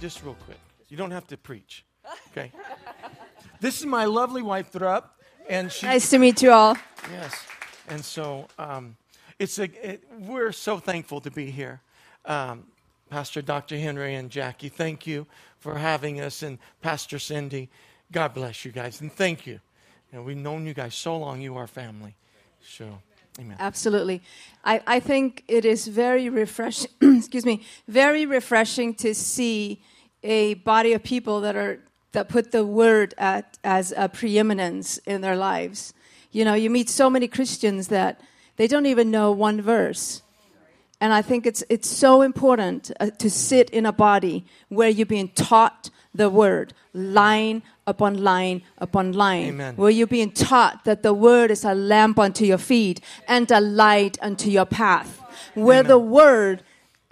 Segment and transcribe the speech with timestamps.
[0.00, 0.58] just real quick.
[0.88, 1.84] You don't have to preach.
[2.30, 2.52] Okay.
[3.60, 5.02] This is my lovely wife, Drup,
[5.48, 5.84] and she.
[5.86, 6.76] Nice to meet you all.
[7.10, 7.34] Yes.
[7.88, 8.96] And so um,
[9.40, 11.80] it's a, it, we're so thankful to be here.
[12.24, 12.68] Um,
[13.10, 13.76] Pastor Dr.
[13.76, 15.26] Henry and Jackie, thank you
[15.58, 16.44] for having us.
[16.44, 17.68] And Pastor Cindy,
[18.12, 19.00] God bless you guys.
[19.00, 19.60] And thank you.
[20.12, 21.40] you know, we've known you guys so long.
[21.40, 22.14] You are family.
[22.60, 23.00] So,
[23.38, 23.56] amen.
[23.58, 24.22] Absolutely.
[24.64, 29.82] I, I think it is very refreshing, excuse me, very refreshing to see
[30.22, 31.80] a body of people that are
[32.12, 35.92] that put the word at, as a preeminence in their lives.
[36.32, 38.20] You know, you meet so many Christians that
[38.56, 40.22] they don't even know one verse.
[41.00, 45.06] And I think it's, it's so important uh, to sit in a body where you're
[45.06, 49.48] being taught the word, line upon line upon line.
[49.48, 49.74] Amen.
[49.76, 53.60] Where you're being taught that the word is a lamp unto your feet and a
[53.60, 55.20] light unto your path.
[55.54, 55.88] Where Amen.
[55.88, 56.62] the word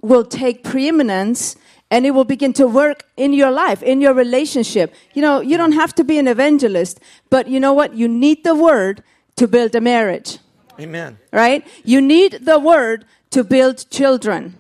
[0.03, 1.57] will take preeminence
[1.91, 4.93] and it will begin to work in your life, in your relationship.
[5.15, 7.01] You know, you don't have to be an evangelist,
[7.31, 7.95] but you know what?
[7.95, 9.03] You need the word
[9.37, 10.39] to build a marriage,
[10.81, 11.19] Amen.
[11.33, 11.67] right?
[11.85, 14.57] You need the word to build children.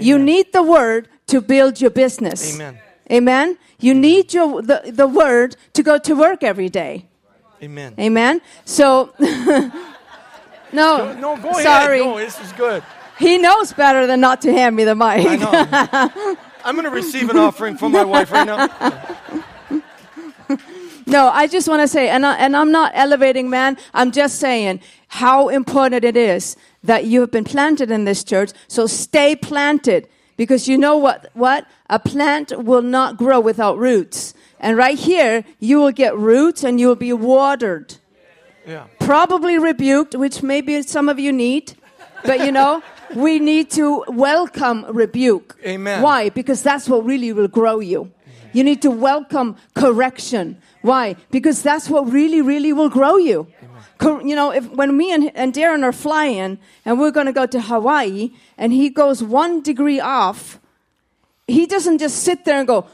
[0.00, 2.54] You need the word to build your business.
[2.54, 2.78] Amen.
[3.10, 3.58] Amen.
[3.84, 7.06] You need your the, the word to go to work every day.
[7.62, 7.94] Amen.
[7.98, 8.40] Amen.
[8.64, 9.12] So
[10.74, 11.12] No.
[11.14, 11.62] No, go ahead.
[11.62, 12.00] Sorry.
[12.00, 12.82] No, this is good.
[13.18, 15.24] He knows better than not to hand me the mic.
[15.26, 16.36] I know.
[16.64, 19.38] I'm going to receive an offering from my wife right now.
[21.06, 24.40] No, I just want to say, and, I, and I'm not elevating man, I'm just
[24.40, 28.52] saying how important it is that you have been planted in this church.
[28.68, 31.66] So stay planted because you know what, what?
[31.88, 34.34] A plant will not grow without roots.
[34.58, 37.96] And right here, you will get roots and you will be watered.
[38.66, 38.86] Yeah.
[38.98, 41.74] Probably rebuked, which maybe some of you need.
[42.24, 42.82] But you know,
[43.14, 45.56] we need to welcome rebuke.
[45.64, 46.00] Amen.
[46.00, 46.30] Why?
[46.30, 48.10] Because that's what really will grow you.
[48.54, 50.56] You need to welcome correction.
[50.80, 51.16] Why?
[51.30, 53.48] Because that's what really, really will grow you.
[54.00, 57.46] You know, if when me and, and Darren are flying and we're going to go
[57.46, 60.60] to Hawaii and he goes one degree off,
[61.46, 62.86] he doesn't just sit there and go,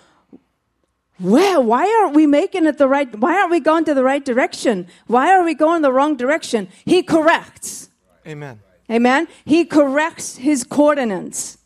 [1.19, 3.15] well, why aren't we making it the right?
[3.19, 4.89] Why aren't we going to the right direction?
[5.07, 6.69] Why are we going the wrong direction?
[6.85, 7.91] He corrects.
[8.27, 8.61] Amen.
[8.91, 9.29] Amen.
[9.45, 11.59] He corrects his coordinates.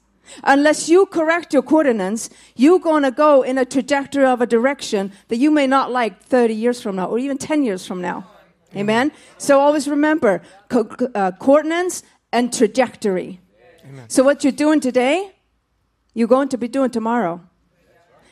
[0.42, 5.12] Unless you correct your coordinates, you're going to go in a trajectory of a direction
[5.28, 8.30] that you may not like 30 years from now or even 10 years from now.
[8.76, 9.12] Amen.
[9.38, 12.02] So always remember co- uh, coordinates
[12.32, 13.40] and trajectory.
[13.88, 14.08] Amen.
[14.08, 15.32] So what you're doing today,
[16.12, 17.40] you're going to be doing tomorrow.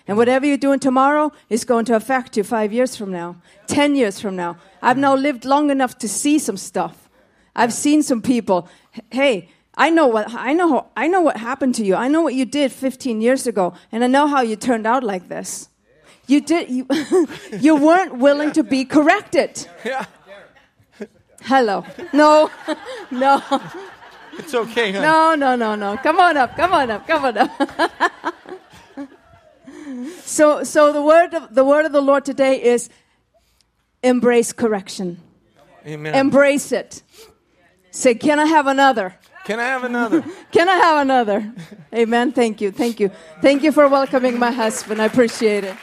[0.08, 3.36] And whatever you're doing tomorrow is going to affect you five years from now,
[3.69, 4.56] 10 years from now.
[4.81, 7.08] I've now lived long enough to see some stuff.
[7.54, 8.69] I've seen some people.
[9.10, 10.86] Hey, I know what I know.
[10.96, 11.94] I know what happened to you.
[11.94, 15.02] I know what you did 15 years ago, and I know how you turned out
[15.02, 15.68] like this.
[16.26, 16.70] You did.
[16.70, 16.86] You,
[17.58, 19.66] you weren't willing to be corrected.
[19.84, 20.04] Yeah.
[21.42, 21.84] Hello.
[22.12, 22.50] No.
[23.10, 23.42] No.
[24.38, 25.04] It's okay, honey.
[25.04, 25.98] No, no, no, no.
[25.98, 26.56] Come on up.
[26.56, 27.06] Come on up.
[27.06, 27.50] Come on up.
[30.24, 32.88] so, so the word of the word of the Lord today is
[34.02, 35.20] embrace correction.
[35.86, 36.14] Amen.
[36.14, 37.02] Embrace it.
[37.90, 39.14] Say, can I have another?
[39.44, 40.25] Can I have another?
[40.53, 41.53] Can I have another?
[41.94, 42.32] Amen.
[42.32, 42.70] Thank you.
[42.70, 43.10] Thank you.
[43.41, 45.03] Thank you for welcoming my husband.
[45.03, 45.76] I appreciate it.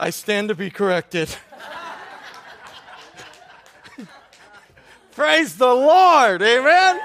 [0.00, 1.36] I stand to be corrected.
[5.14, 6.42] Praise the Lord.
[6.42, 6.98] Amen.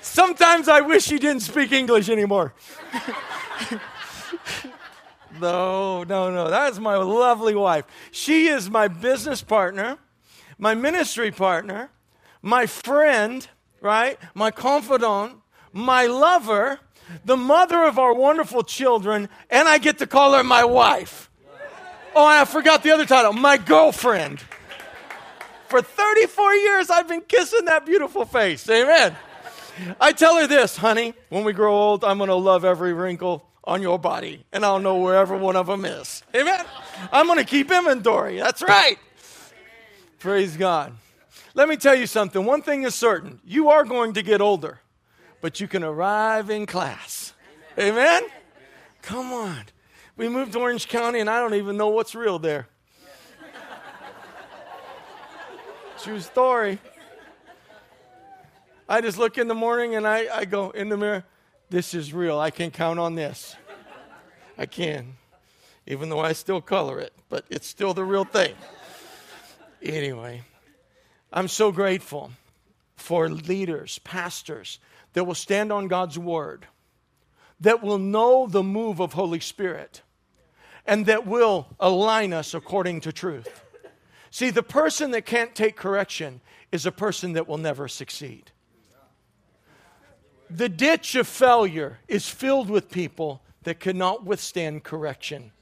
[0.00, 2.54] Sometimes I wish he didn't speak English anymore.
[5.40, 6.50] no, no, no.
[6.50, 7.84] That's my lovely wife.
[8.10, 9.98] She is my business partner,
[10.62, 11.90] my ministry partner,
[12.40, 13.48] my friend,
[13.80, 14.16] right?
[14.32, 15.38] My confidant,
[15.72, 16.78] my lover,
[17.24, 21.28] the mother of our wonderful children, and I get to call her my wife.
[22.14, 24.40] Oh, I forgot the other title, my girlfriend.
[25.66, 28.68] For 34 years, I've been kissing that beautiful face.
[28.70, 29.16] Amen.
[30.00, 33.44] I tell her this, honey, when we grow old, I'm going to love every wrinkle
[33.64, 36.22] on your body, and I'll know where every one of them is.
[36.36, 36.64] Amen.
[37.10, 38.38] I'm going to keep inventory.
[38.38, 38.96] That's right.
[40.22, 40.92] Praise God.
[41.52, 42.44] Let me tell you something.
[42.44, 44.78] One thing is certain you are going to get older,
[45.40, 47.34] but you can arrive in class.
[47.76, 48.22] Amen.
[49.02, 49.64] Come on.
[50.16, 52.68] We moved to Orange County, and I don't even know what's real there.
[56.00, 56.78] True story.
[58.88, 61.24] I just look in the morning and I, I go in the mirror,
[61.68, 62.38] this is real.
[62.38, 63.56] I can count on this.
[64.56, 65.14] I can.
[65.88, 68.54] Even though I still color it, but it's still the real thing.
[69.82, 70.42] Anyway,
[71.32, 72.30] I'm so grateful
[72.94, 74.78] for leaders, pastors
[75.12, 76.66] that will stand on God's word,
[77.60, 80.02] that will know the move of Holy Spirit,
[80.86, 83.64] and that will align us according to truth.
[84.30, 86.40] See, the person that can't take correction
[86.70, 88.50] is a person that will never succeed.
[90.48, 95.52] The ditch of failure is filled with people that cannot withstand correction,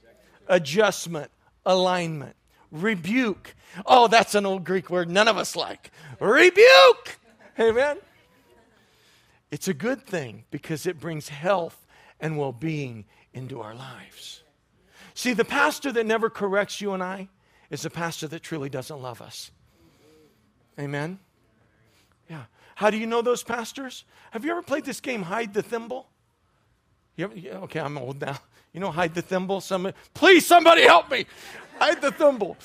[0.47, 1.31] adjustment,
[1.65, 2.35] alignment,
[2.71, 3.55] rebuke.
[3.85, 5.91] Oh, that's an old Greek word none of us like.
[6.19, 7.19] Rebuke.
[7.59, 7.97] Amen.
[9.51, 11.85] It's a good thing because it brings health
[12.19, 14.43] and well being into our lives.
[15.13, 17.27] See, the pastor that never corrects you and I
[17.69, 19.51] is a pastor that truly doesn't love us.
[20.79, 21.19] Amen?
[22.29, 22.43] Yeah.
[22.75, 24.05] How do you know those pastors?
[24.31, 26.07] Have you ever played this game, Hide the Thimble?
[27.21, 28.39] You ever, okay, I'm old now.
[28.73, 29.61] You know, Hide the Thimble?
[29.61, 31.27] Somebody, please, somebody help me.
[31.77, 32.57] Hide the Thimble.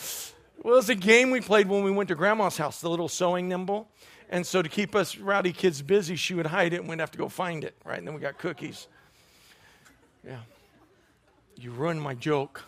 [0.62, 3.08] Well, it was a game we played when we went to grandma's house, the little
[3.08, 3.86] sewing nimble.
[4.30, 7.10] And so to keep us rowdy kids busy, she would hide it and we'd have
[7.10, 7.98] to go find it, right?
[7.98, 8.88] And then we got cookies.
[10.26, 10.38] Yeah.
[11.56, 12.64] You ruined my joke.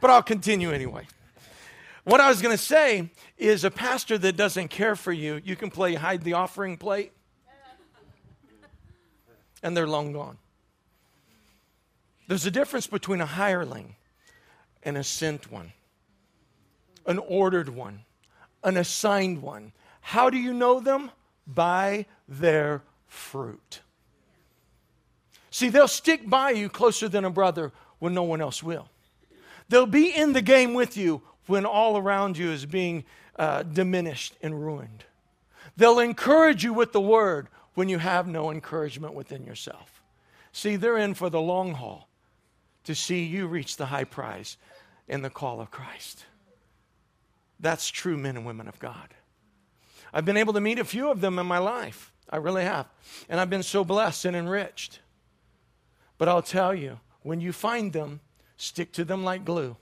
[0.00, 1.06] but I'll continue anyway.
[2.04, 5.56] What I was going to say is a pastor that doesn't care for you, you
[5.56, 7.12] can play hide the offering plate,
[9.62, 10.38] and they're long gone.
[12.26, 13.96] There's a difference between a hireling
[14.82, 15.72] and a sent one,
[17.06, 18.04] an ordered one
[18.64, 19.72] an assigned one.
[20.00, 21.10] How do you know them?
[21.46, 23.80] By their fruit.
[25.50, 28.88] See, they'll stick by you closer than a brother when no one else will.
[29.68, 33.04] They'll be in the game with you when all around you is being
[33.38, 35.04] uh, diminished and ruined.
[35.76, 40.02] They'll encourage you with the word when you have no encouragement within yourself.
[40.50, 42.08] See, they're in for the long haul
[42.82, 44.56] to see you reach the high prize
[45.06, 46.24] in the call of Christ.
[47.60, 49.14] That's true men and women of God.
[50.12, 52.12] I've been able to meet a few of them in my life.
[52.28, 52.88] I really have.
[53.28, 54.98] And I've been so blessed and enriched.
[56.18, 58.18] But I'll tell you, when you find them,
[58.56, 59.76] stick to them like glue.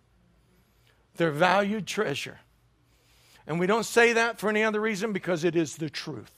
[1.16, 2.40] They're valued treasure.
[3.46, 6.35] And we don't say that for any other reason because it is the truth.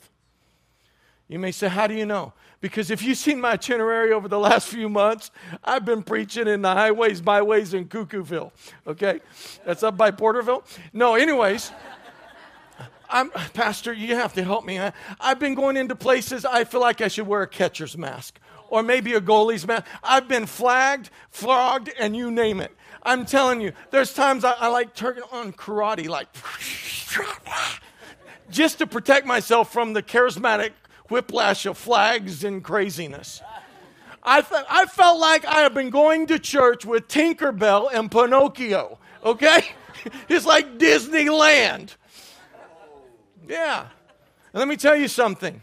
[1.28, 2.32] You may say, How do you know?
[2.60, 5.30] Because if you've seen my itinerary over the last few months,
[5.62, 8.50] I've been preaching in the highways, byways, in Cuckooville.
[8.86, 9.20] Okay?
[9.64, 10.64] That's up by Porterville.
[10.92, 11.70] No, anyways.
[13.10, 14.78] I'm, Pastor, you have to help me.
[14.78, 18.38] I, I've been going into places I feel like I should wear a catcher's mask
[18.69, 19.86] or maybe a goalie's mask.
[20.02, 22.74] I've been flagged, flogged, and you name it.
[23.02, 26.28] I'm telling you, there's times I, I like turning on karate, like
[28.50, 30.72] just to protect myself from the charismatic
[31.08, 33.43] whiplash of flags and craziness.
[34.22, 38.99] I, th- I felt like I had been going to church with Tinkerbell and Pinocchio,
[39.25, 39.62] okay?
[40.28, 41.94] it's like Disneyland.
[43.46, 43.87] Yeah.
[44.52, 45.62] And let me tell you something.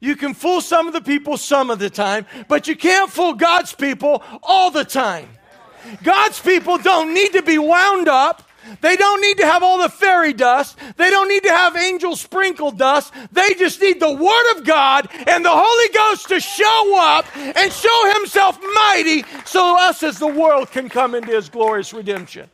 [0.00, 3.34] You can fool some of the people some of the time, but you can't fool
[3.34, 5.28] God's people all the time.
[6.02, 8.47] God's people don't need to be wound up
[8.80, 10.78] they don't need to have all the fairy dust.
[10.96, 13.12] They don't need to have angel sprinkled dust.
[13.32, 17.72] They just need the Word of God and the Holy Ghost to show up and
[17.72, 22.50] show Himself mighty so us as the world can come into His glorious redemption.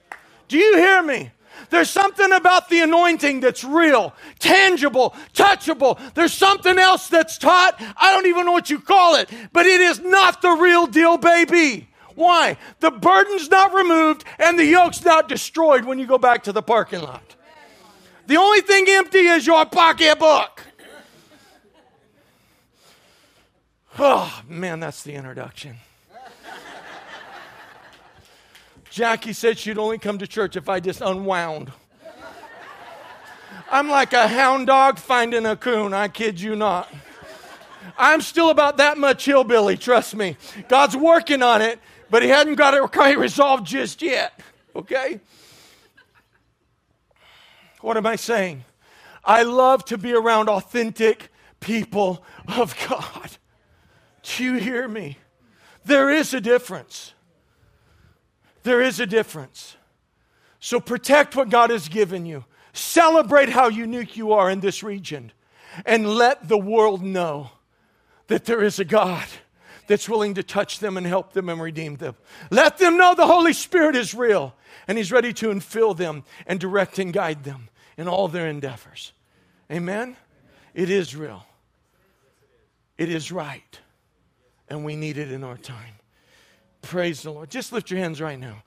[0.48, 1.30] Do you hear me?
[1.70, 5.98] There's something about the anointing that's real, tangible, touchable.
[6.14, 7.76] There's something else that's taught.
[7.96, 11.16] I don't even know what you call it, but it is not the real deal,
[11.16, 11.88] baby.
[12.14, 12.56] Why?
[12.80, 16.62] The burden's not removed and the yoke's not destroyed when you go back to the
[16.62, 17.36] parking lot.
[18.26, 20.62] The only thing empty is your pocketbook.
[23.98, 25.76] Oh, man, that's the introduction.
[28.90, 31.72] Jackie said she'd only come to church if I just unwound.
[33.70, 36.92] I'm like a hound dog finding a coon, I kid you not.
[37.98, 40.36] I'm still about that much hillbilly, trust me.
[40.68, 41.80] God's working on it,
[42.10, 44.40] but he hadn't got it resolved just yet.
[44.74, 45.20] Okay?
[47.80, 48.64] What am I saying?
[49.24, 51.30] I love to be around authentic
[51.60, 53.30] people of God.
[54.22, 55.18] Do you hear me?
[55.84, 57.12] There is a difference.
[58.62, 59.76] There is a difference.
[60.60, 62.44] So protect what God has given you.
[62.72, 65.32] Celebrate how unique you are in this region.
[65.84, 67.50] And let the world know
[68.28, 69.26] that there is a God
[69.86, 72.16] that's willing to touch them and help them and redeem them.
[72.50, 74.54] Let them know the Holy Spirit is real
[74.88, 79.12] and He's ready to infill them and direct and guide them in all their endeavors.
[79.70, 80.16] Amen?
[80.74, 81.46] It is real,
[82.98, 83.80] it is right,
[84.68, 85.94] and we need it in our time.
[86.82, 87.50] Praise the Lord.
[87.50, 88.62] Just lift your hands right now.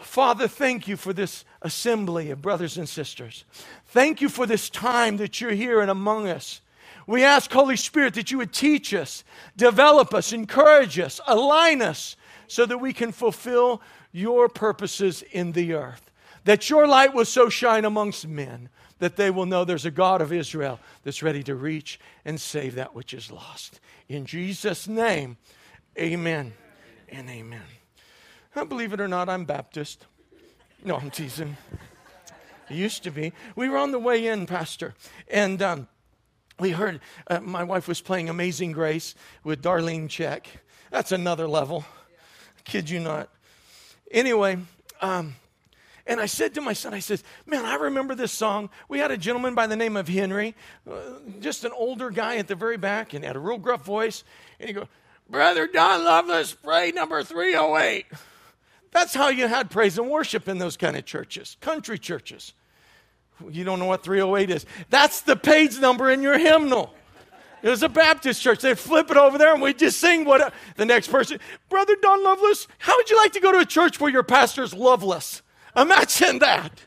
[0.00, 3.44] Father, thank you for this assembly of brothers and sisters.
[3.86, 6.60] Thank you for this time that you're here and among us.
[7.08, 9.24] We ask, Holy Spirit, that you would teach us,
[9.56, 12.16] develop us, encourage us, align us
[12.48, 13.80] so that we can fulfill
[14.12, 16.10] your purposes in the earth.
[16.44, 20.20] That your light will so shine amongst men that they will know there's a God
[20.20, 23.80] of Israel that's ready to reach and save that which is lost.
[24.10, 25.38] In Jesus' name,
[25.98, 26.52] amen
[27.08, 27.62] and amen.
[28.54, 30.04] I believe it or not, I'm Baptist.
[30.84, 31.56] No, I'm teasing.
[32.68, 33.32] It used to be.
[33.56, 34.94] We were on the way in, Pastor,
[35.30, 35.88] and um,
[36.58, 40.46] we heard uh, my wife was playing Amazing Grace with Darlene Zschech.
[40.90, 41.84] That's another level.
[42.64, 43.28] Kid you not.
[44.10, 44.58] Anyway,
[45.00, 45.34] um,
[46.06, 48.70] and I said to my son, I said, Man, I remember this song.
[48.88, 50.54] We had a gentleman by the name of Henry,
[50.90, 50.94] uh,
[51.40, 54.24] just an older guy at the very back, and had a real gruff voice.
[54.58, 54.88] And he go,
[55.28, 58.06] Brother Don Lovelace, pray number 308.
[58.90, 62.54] That's how you had praise and worship in those kind of churches, country churches.
[63.50, 64.66] You don't know what 308 is.
[64.90, 66.94] That's the page number in your hymnal.
[67.62, 68.60] It was a Baptist church.
[68.60, 72.22] They'd flip it over there and we'd just sing what the next person, Brother Don
[72.22, 75.42] Lovelace, how would you like to go to a church where your pastor's loveless?
[75.76, 76.80] Imagine that.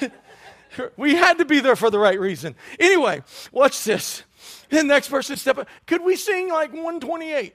[0.96, 2.54] we had to be there for the right reason.
[2.78, 3.22] Anyway,
[3.52, 4.22] watch this.
[4.68, 5.68] The next person step up.
[5.86, 7.54] Could we sing like 128?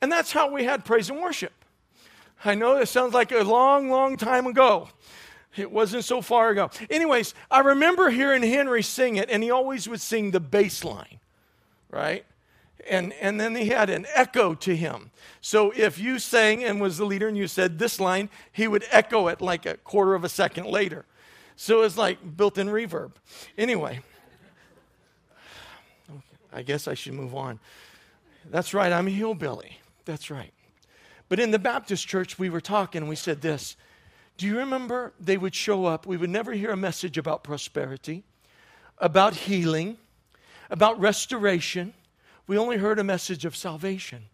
[0.00, 1.52] And that's how we had praise and worship.
[2.44, 4.88] I know this sounds like a long, long time ago.
[5.56, 6.70] It wasn't so far ago.
[6.90, 11.18] Anyways, I remember hearing Henry sing it, and he always would sing the bass line,
[11.90, 12.24] right?
[12.88, 15.10] And, and then he had an echo to him.
[15.40, 18.84] So if you sang and was the leader and you said this line, he would
[18.90, 21.04] echo it like a quarter of a second later.
[21.56, 23.12] So it's like built in reverb.
[23.56, 24.00] Anyway,
[26.52, 27.58] I guess I should move on.
[28.48, 29.78] That's right, I'm a hillbilly.
[30.04, 30.52] That's right.
[31.28, 33.76] But in the Baptist church, we were talking, we said this.
[34.38, 36.06] Do you remember they would show up?
[36.06, 38.22] We would never hear a message about prosperity,
[38.96, 39.98] about healing,
[40.70, 41.92] about restoration.
[42.46, 44.26] We only heard a message of salvation.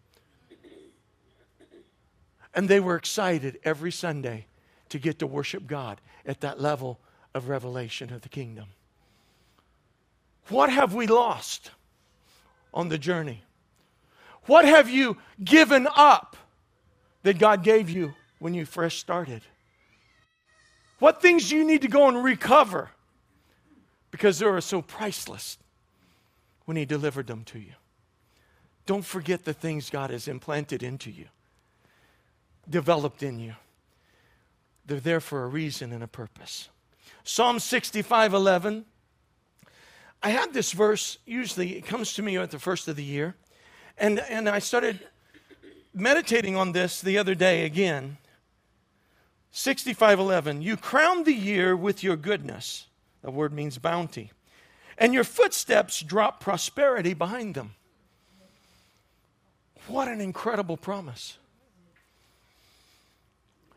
[2.53, 4.45] And they were excited every Sunday
[4.89, 6.99] to get to worship God at that level
[7.33, 8.67] of revelation of the kingdom.
[10.49, 11.71] What have we lost
[12.73, 13.43] on the journey?
[14.43, 16.37] What have you given up
[17.23, 19.41] that God gave you when you first started?
[21.05, 22.89] What things do you need to go and recover?
[24.09, 25.59] Because they are so priceless
[26.65, 27.73] when He delivered them to you.
[28.87, 31.25] Don't forget the things God has implanted into you,
[32.67, 33.53] developed in you.
[34.87, 36.69] They're there for a reason and a purpose.
[37.23, 38.85] Psalm 65 11.
[40.23, 43.35] I had this verse, usually it comes to me at the first of the year.
[43.99, 45.01] And, and I started
[45.93, 48.17] meditating on this the other day again.
[49.57, 52.87] 6511, you crown the year with your goodness.
[53.21, 54.33] The word means bounty.
[54.97, 57.73] And your footsteps drop prosperity behind them.
[59.87, 61.37] What an incredible promise.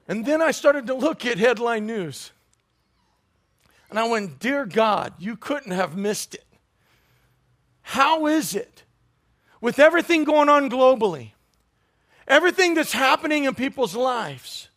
[0.09, 2.33] And then I started to look at headline news.
[3.89, 6.45] And I went, Dear God, you couldn't have missed it.
[7.83, 8.83] How is it,
[9.61, 11.31] with everything going on globally,
[12.27, 14.69] everything that's happening in people's lives.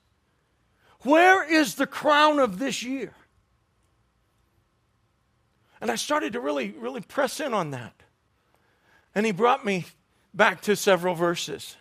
[1.03, 3.13] Where is the crown of this year?
[5.79, 7.93] And I started to really, really press in on that.
[9.15, 9.85] And he brought me
[10.33, 11.75] back to several verses.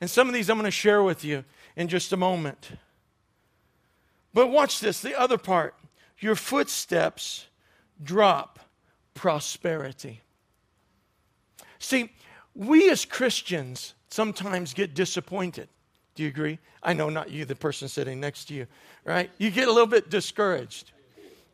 [0.00, 1.44] And some of these I'm going to share with you
[1.76, 2.70] in just a moment.
[4.32, 5.74] But watch this the other part.
[6.20, 7.46] Your footsteps
[8.02, 8.60] drop
[9.14, 10.20] prosperity.
[11.78, 12.12] See,
[12.54, 15.68] we as Christians sometimes get disappointed.
[16.20, 16.58] Do you agree?
[16.82, 18.66] I know not you, the person sitting next to you,
[19.06, 19.30] right?
[19.38, 20.92] You get a little bit discouraged,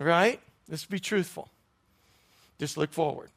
[0.00, 0.40] right?
[0.68, 1.48] Let's be truthful.
[2.58, 3.30] Just look forward.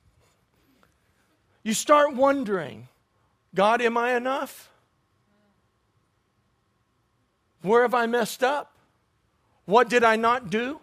[1.61, 2.87] You start wondering
[3.53, 4.71] God, am I enough?
[7.61, 8.73] Where have I messed up?
[9.65, 10.79] What did I not do?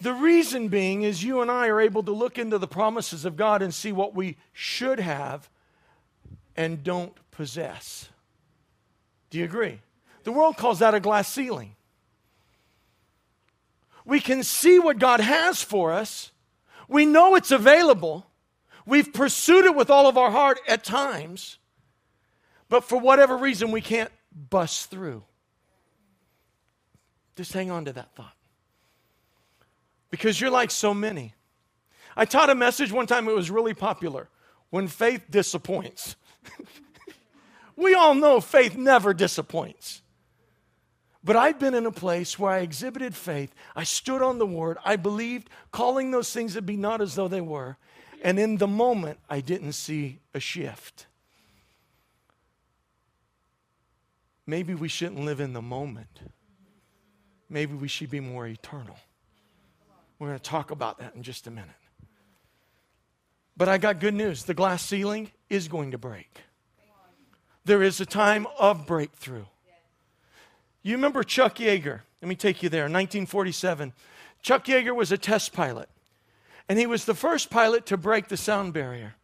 [0.00, 3.36] The reason being is you and I are able to look into the promises of
[3.36, 5.50] God and see what we should have
[6.60, 8.10] and don't possess.
[9.30, 9.80] Do you agree?
[10.24, 11.74] The world calls that a glass ceiling.
[14.04, 16.32] We can see what God has for us,
[16.86, 18.26] we know it's available,
[18.84, 21.56] we've pursued it with all of our heart at times,
[22.68, 24.10] but for whatever reason, we can't
[24.50, 25.24] bust through.
[27.36, 28.36] Just hang on to that thought
[30.10, 31.32] because you're like so many.
[32.14, 34.28] I taught a message one time, it was really popular
[34.68, 36.16] when faith disappoints.
[37.76, 40.02] we all know faith never disappoints.
[41.22, 43.54] But I've been in a place where I exhibited faith.
[43.76, 44.78] I stood on the word.
[44.84, 47.76] I believed, calling those things that be not as though they were.
[48.22, 51.06] And in the moment, I didn't see a shift.
[54.46, 56.20] Maybe we shouldn't live in the moment.
[57.48, 58.96] Maybe we should be more eternal.
[60.18, 61.79] We're going to talk about that in just a minute.
[63.60, 66.34] But I got good news the glass ceiling is going to break.
[67.66, 69.44] There is a time of breakthrough.
[70.82, 72.00] You remember Chuck Yeager?
[72.22, 72.84] Let me take you there.
[72.84, 73.92] 1947.
[74.40, 75.90] Chuck Yeager was a test pilot,
[76.70, 79.16] and he was the first pilot to break the sound barrier.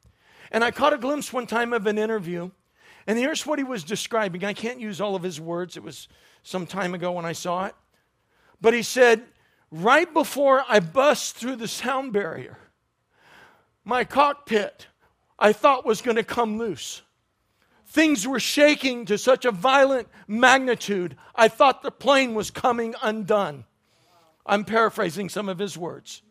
[0.52, 2.50] And I caught a glimpse one time of an interview,
[3.06, 4.44] and here's what he was describing.
[4.44, 6.08] I can't use all of his words, it was
[6.42, 7.74] some time ago when I saw it.
[8.60, 9.22] But he said,
[9.70, 12.58] Right before I bust through the sound barrier,
[13.86, 14.88] my cockpit
[15.38, 17.02] I thought was going to come loose.
[17.86, 23.64] Things were shaking to such a violent magnitude, I thought the plane was coming undone.
[24.44, 26.22] I'm paraphrasing some of his words.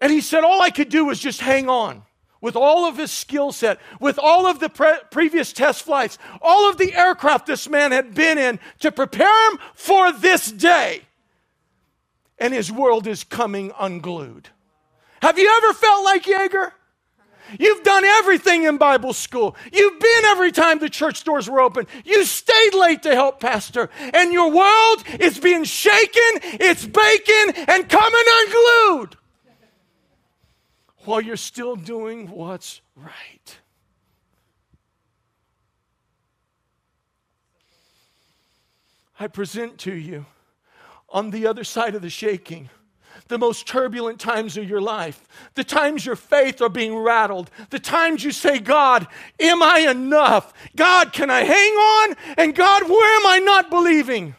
[0.00, 2.02] And he said, All I could do was just hang on
[2.40, 6.68] with all of his skill set, with all of the pre- previous test flights, all
[6.68, 11.00] of the aircraft this man had been in to prepare him for this day.
[12.38, 14.50] And his world is coming unglued.
[15.24, 16.72] Have you ever felt like Yeager?
[17.58, 19.56] You've done everything in Bible school.
[19.72, 21.86] You've been every time the church doors were open.
[22.04, 23.88] You stayed late to help pastor.
[24.12, 29.16] And your world is being shaken, it's baking, and coming unglued
[31.06, 33.58] while you're still doing what's right.
[39.18, 40.26] I present to you
[41.08, 42.68] on the other side of the shaking
[43.28, 47.78] the most turbulent times of your life, the times your faith are being rattled, the
[47.78, 49.06] times you say, God,
[49.40, 50.52] am I enough?
[50.76, 52.16] God, can I hang on?
[52.36, 54.34] And God, where am I not believing?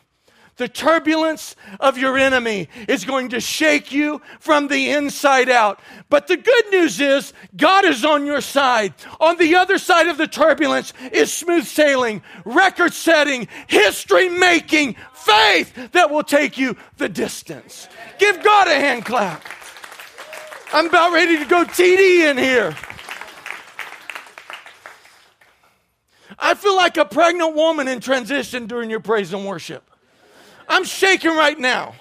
[0.57, 5.81] The turbulence of your enemy is going to shake you from the inside out.
[6.09, 8.93] But the good news is God is on your side.
[9.19, 15.91] On the other side of the turbulence is smooth sailing, record setting, history making faith
[15.91, 17.89] that will take you the distance.
[18.17, 19.43] Give God a hand clap.
[20.71, 22.75] I'm about ready to go TD in here.
[26.39, 29.89] I feel like a pregnant woman in transition during your praise and worship.
[30.67, 31.95] I'm shaking right now.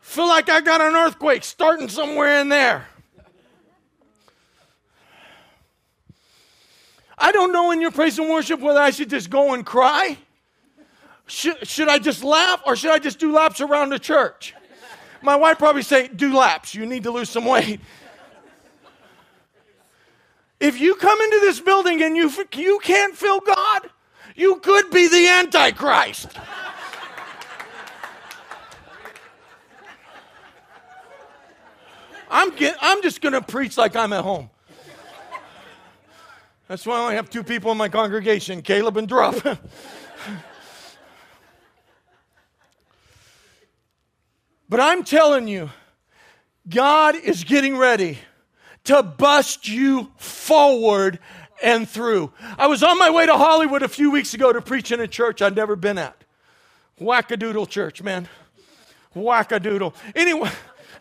[0.00, 2.86] Feel like I got an earthquake starting somewhere in there.
[7.16, 10.18] I don't know in your praise and worship whether I should just go and cry.
[11.26, 14.54] Should, should I just laugh or should I just do laps around the church?
[15.22, 16.74] My wife probably say, do laps.
[16.74, 17.80] You need to lose some weight.
[20.58, 23.88] If you come into this building and you, you can't feel God,
[24.34, 26.28] you could be the Antichrist.
[32.32, 34.48] I'm, get, I'm just going to preach like I'm at home.
[36.66, 39.34] That's why I only have two people in my congregation Caleb and Drop.
[44.70, 45.68] but I'm telling you,
[46.66, 48.16] God is getting ready
[48.84, 51.18] to bust you forward
[51.62, 52.32] and through.
[52.56, 55.06] I was on my way to Hollywood a few weeks ago to preach in a
[55.06, 56.16] church I'd never been at.
[56.98, 58.26] Wackadoodle church, man.
[59.14, 59.92] Wackadoodle.
[60.16, 60.50] Anyway.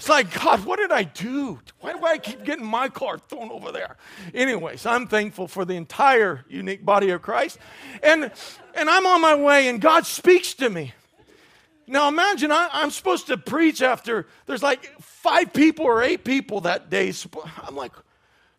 [0.02, 1.60] It's like, God, what did I do?
[1.80, 3.98] Why do I keep getting my car thrown over there?
[4.34, 7.60] Anyways, I'm thankful for the entire unique body of Christ.
[8.02, 8.32] And,
[8.74, 10.96] and I'm on my way, and God speaks to me.
[11.86, 16.62] Now imagine I, am supposed to preach after there's like five people or eight people
[16.62, 17.14] that day.
[17.62, 17.92] I'm like,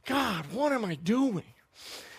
[0.07, 1.43] God, what am I doing?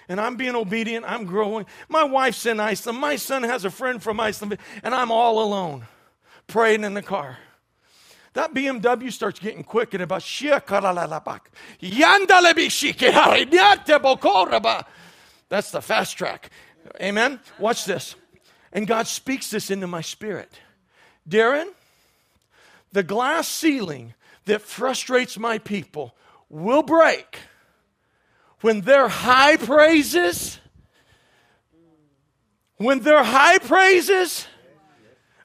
[0.10, 1.06] And I'm being obedient.
[1.08, 1.66] I'm growing.
[1.88, 3.00] My wife's in Iceland.
[3.00, 5.88] My son has a friend from Iceland, and I'm all alone,
[6.46, 7.38] praying in the car
[8.34, 10.02] that BMW starts getting quick and
[14.54, 14.88] about
[15.50, 16.50] that's the fast track.
[17.00, 17.39] Amen.
[17.60, 18.15] Watch this.
[18.72, 20.52] And God speaks this into my spirit.
[21.30, 21.67] Darren,
[22.91, 24.15] the glass ceiling
[24.46, 26.15] that frustrates my people
[26.50, 27.38] will break
[28.62, 30.60] when their high praises,
[32.78, 34.48] when their high praises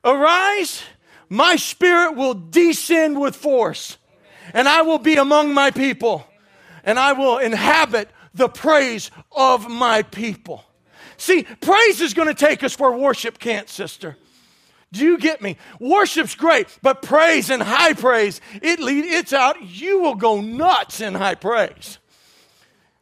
[0.04, 0.82] arise
[1.28, 3.96] my spirit will descend with force,
[4.54, 6.26] and I will be among my people,
[6.84, 10.64] and I will inhabit the praise of my people.
[11.16, 14.16] See, praise is going to take us where worship can't, sister.
[14.92, 15.58] Do you get me?
[15.80, 19.56] Worship's great, but praise and high praise, it lead, it's out.
[19.62, 21.98] You will go nuts in high praise.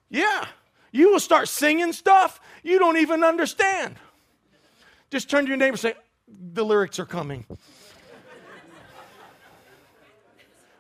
[0.09, 0.47] Yeah.
[0.91, 3.97] You will start singing stuff you don't even understand.
[5.11, 5.95] Just turn to your neighbor and say,
[6.53, 7.47] the lyrics are coming.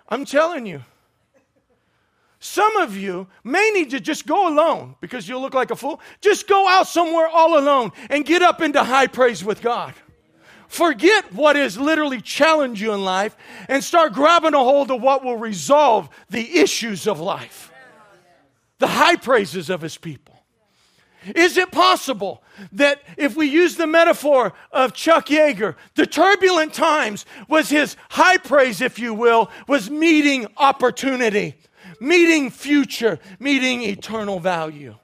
[0.09, 0.83] I'm telling you.
[2.39, 6.01] Some of you may need to just go alone because you'll look like a fool.
[6.21, 9.95] Just go out somewhere all alone and get up into high praise with God.
[10.69, 13.37] Forget what has literally challenged you in life
[13.69, 17.73] and start grabbing a hold of what will resolve the issues of life.
[18.79, 20.36] The high praises of His people.
[21.35, 27.27] Is it possible that if we use the metaphor of Chuck Yeager, the turbulent times
[27.49, 31.57] was his high praise, if you will, was meeting opportunity,
[32.01, 34.95] meeting future, meeting eternal value?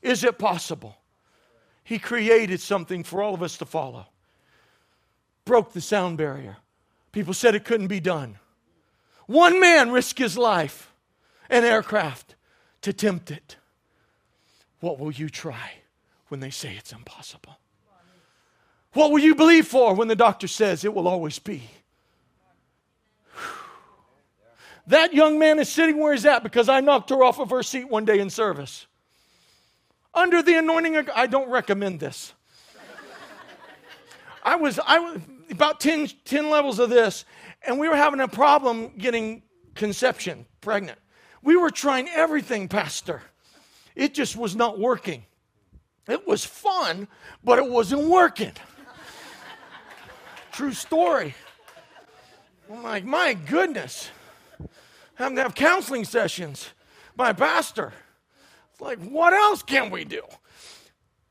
[0.00, 0.96] Is it possible?
[1.84, 4.06] He created something for all of us to follow,
[5.44, 6.56] broke the sound barrier.
[7.12, 8.38] People said it couldn't be done.
[9.26, 10.92] One man risked his life,
[11.50, 12.36] an aircraft,
[12.82, 13.56] to tempt it.
[14.80, 15.72] What will you try
[16.28, 17.58] when they say it's impossible?
[18.92, 21.62] What will you believe for when the doctor says it will always be?
[24.86, 27.62] That young man is sitting where he's at because I knocked her off of her
[27.62, 28.86] seat one day in service.
[30.14, 32.32] Under the anointing of I don't recommend this.
[34.42, 37.26] I was I was about 10, 10 levels of this,
[37.66, 39.42] and we were having a problem getting
[39.74, 40.98] conception, pregnant.
[41.42, 43.22] We were trying everything, Pastor.
[43.98, 45.24] It just was not working.
[46.08, 47.08] It was fun,
[47.42, 48.52] but it wasn't working.
[50.52, 51.34] True story.
[52.72, 54.10] I'm like, my goodness.
[54.60, 54.66] I
[55.16, 56.70] Having to have counseling sessions.
[57.16, 57.92] My pastor.
[58.70, 60.22] It's like, what else can we do?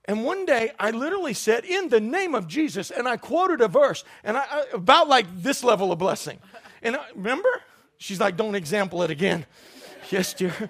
[0.03, 3.69] And one day I literally said, in the name of Jesus, and I quoted a
[3.69, 6.39] verse, and I, about like this level of blessing.
[6.81, 7.61] And I, remember?
[7.97, 9.45] She's like, don't example it again.
[10.11, 10.69] yes, dear.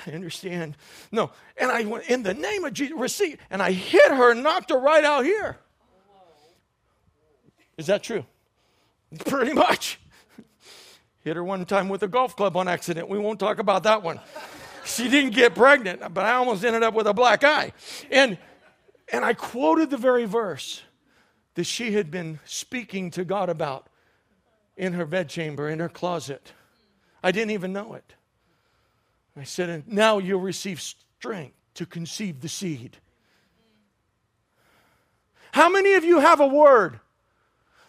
[0.06, 0.76] I understand.
[1.10, 1.30] No.
[1.56, 3.38] And I went, in the name of Jesus, receive.
[3.50, 5.56] And I hit her and knocked her right out here.
[7.76, 8.24] Is that true?
[9.26, 9.98] Pretty much.
[11.20, 13.08] Hit her one time with a golf club on accident.
[13.08, 14.20] We won't talk about that one.
[14.84, 17.72] She didn't get pregnant, but I almost ended up with a black eye.
[18.10, 18.36] And,
[19.10, 20.82] and I quoted the very verse
[21.54, 23.88] that she had been speaking to God about
[24.76, 26.52] in her bedchamber, in her closet.
[27.22, 28.14] I didn't even know it.
[29.36, 32.96] I said, and now you'll receive strength to conceive the seed.
[35.52, 37.00] How many of you have a word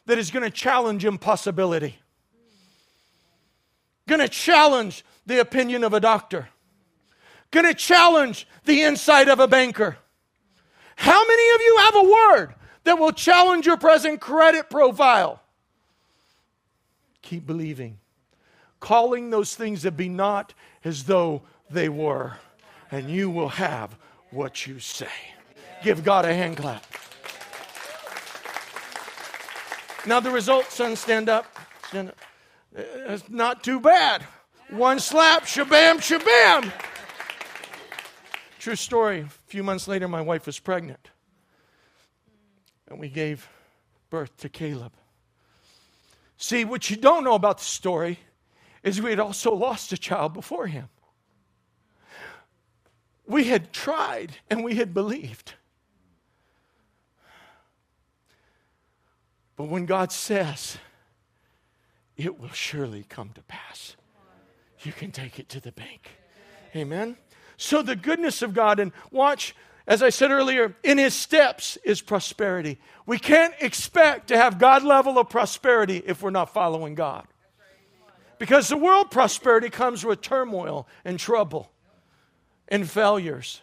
[0.06, 1.98] that is going to challenge impossibility?
[4.08, 6.50] Going to challenge the opinion of a doctor?
[7.52, 9.98] Going to challenge the insight of a banker?
[10.96, 15.42] How many of you have a word that will challenge your present credit profile?
[17.22, 17.98] Keep believing
[18.80, 22.38] calling those things that be not as though they were,
[22.92, 23.96] and you will have
[24.32, 25.08] what you say.
[25.84, 26.86] Give God a hand clap.
[30.06, 31.46] Now, the result, son, stand up.
[31.88, 32.18] Stand up.
[32.76, 34.24] It's not too bad.
[34.70, 36.72] One slap, shabam, shabam.
[38.60, 39.22] True story.
[39.22, 41.10] A few months later, my wife was pregnant.
[42.88, 43.48] And we gave
[44.10, 44.94] birth to Caleb.
[46.38, 48.20] See, what you don't know about the story
[48.86, 50.88] is we had also lost a child before him.
[53.28, 55.56] We had tried and we had believed.
[59.56, 60.78] But when God says,
[62.16, 63.96] it will surely come to pass,
[64.82, 66.12] you can take it to the bank.
[66.76, 67.18] Amen?
[67.58, 69.56] So, the goodness of God, and watch,
[69.88, 72.78] as I said earlier, in his steps is prosperity.
[73.06, 77.26] We can't expect to have God level of prosperity if we're not following God.
[78.38, 81.72] Because the world prosperity comes with turmoil and trouble
[82.68, 83.62] and failures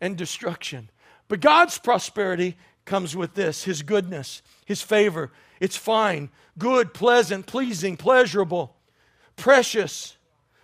[0.00, 0.90] and destruction.
[1.28, 5.30] But God's prosperity comes with this His goodness, His favor.
[5.60, 8.76] It's fine, good, pleasant, pleasing, pleasurable,
[9.36, 10.16] precious,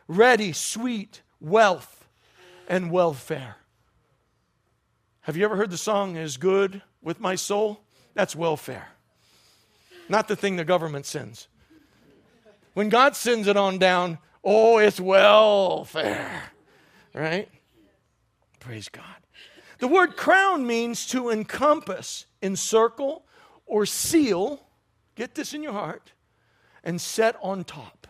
[0.08, 2.06] ready, sweet, wealth,
[2.68, 3.56] and welfare.
[5.22, 7.80] Have you ever heard the song, Is Good with My Soul?
[8.14, 8.88] That's welfare,
[10.08, 11.48] not the thing the government sends.
[12.74, 16.42] When God sends it on down, oh, it's welfare,
[17.14, 17.48] right?
[18.61, 19.04] Praise God.
[19.78, 23.24] The word crown means to encompass, encircle,
[23.66, 24.61] or seal.
[25.14, 26.12] Get this in your heart
[26.85, 28.07] and set on top.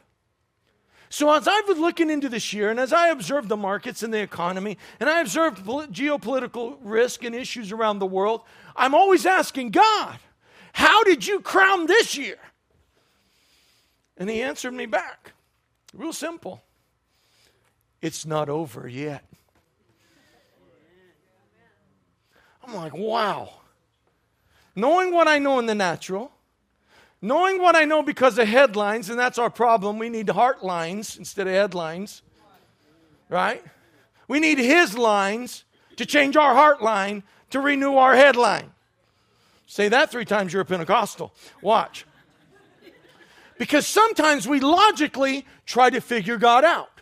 [1.11, 4.13] So, as I was looking into this year, and as I observed the markets and
[4.13, 8.43] the economy, and I observed geopolitical risk and issues around the world,
[8.77, 10.19] I'm always asking God,
[10.75, 12.37] how did you crown this year?
[14.19, 15.33] And he answered me back.
[15.95, 16.63] Real simple.
[18.03, 19.25] It's not over yet.
[22.67, 23.55] I'm like, wow.
[24.77, 26.33] Knowing what I know in the natural,
[27.21, 29.99] Knowing what I know because of headlines, and that's our problem.
[29.99, 32.23] We need heart lines instead of headlines.
[33.29, 33.65] Right?
[34.29, 35.65] We need his lines
[35.97, 38.71] to change our heart line to renew our headline.
[39.67, 41.35] Say that three times, you're a Pentecostal.
[41.61, 42.07] Watch.
[43.59, 47.01] Because sometimes we logically try to figure God out.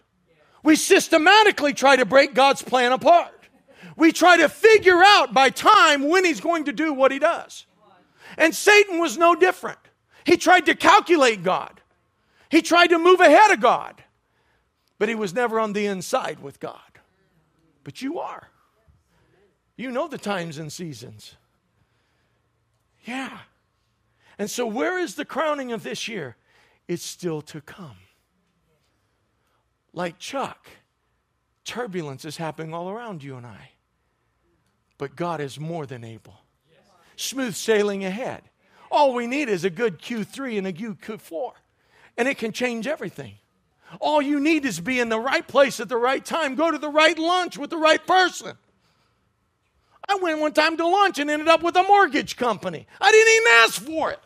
[0.63, 3.33] We systematically try to break God's plan apart.
[3.97, 7.67] We try to figure out by time when He's going to do what He does.
[8.37, 9.79] And Satan was no different.
[10.25, 11.81] He tried to calculate God,
[12.51, 14.03] he tried to move ahead of God,
[14.99, 16.81] but he was never on the inside with God.
[17.85, 18.49] But you are.
[19.77, 21.37] You know the times and seasons.
[23.05, 23.39] Yeah.
[24.39, 26.37] And so, where is the crowning of this year?
[26.89, 27.97] It's still to come.
[29.93, 30.69] Like Chuck,
[31.65, 33.71] turbulence is happening all around you and I.
[34.99, 36.41] But God is more than able.
[37.17, 38.43] Smooth sailing ahead.
[38.91, 41.53] All we need is a good Q3 and a good Q4,
[42.17, 43.35] and it can change everything.
[44.01, 46.79] All you need is be in the right place at the right time, go to
[46.79, 48.57] the right lunch with the right person.
[50.09, 52.87] I went one time to lunch and ended up with a mortgage company.
[53.01, 54.21] I didn't even ask for it.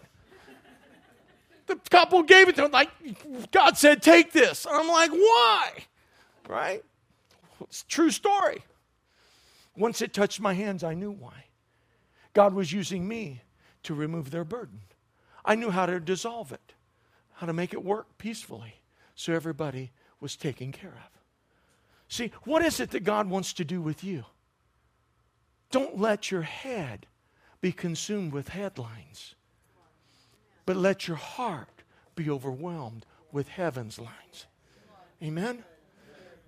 [1.71, 2.73] The couple gave it to him.
[2.73, 2.91] like,
[3.53, 4.65] God said, take this.
[4.65, 5.73] And I'm like, why?
[6.49, 6.85] Right?
[7.61, 8.65] It's true story.
[9.77, 11.45] Once it touched my hands, I knew why.
[12.33, 13.43] God was using me
[13.85, 14.81] to remove their burden.
[15.45, 16.75] I knew how to dissolve it,
[17.35, 18.75] how to make it work peacefully
[19.15, 21.21] so everybody was taken care of.
[22.09, 24.25] See, what is it that God wants to do with you?
[25.71, 27.07] Don't let your head
[27.61, 29.37] be consumed with headlines,
[30.67, 31.83] but let your heart
[32.15, 34.47] be overwhelmed with heaven's lines.
[35.23, 35.65] Amen?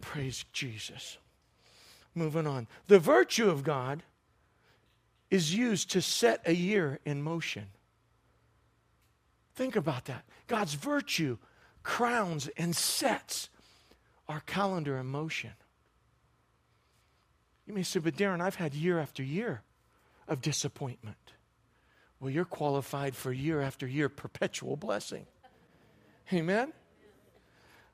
[0.01, 1.19] Praise Jesus.
[2.15, 2.67] Moving on.
[2.89, 4.03] The virtue of God
[5.31, 7.69] is used to set a year in motion.
[9.55, 10.25] Think about that.
[10.47, 11.39] God's virtue
[11.83, 13.49] crowns and sets
[14.29, 15.53] our calendar in motion.
[17.67, 19.63] You may say, but Darren, I've had year after year
[20.29, 21.33] of disappointment.
[22.23, 25.27] Well, you're qualified for year after year perpetual blessing.
[26.33, 26.73] Amen?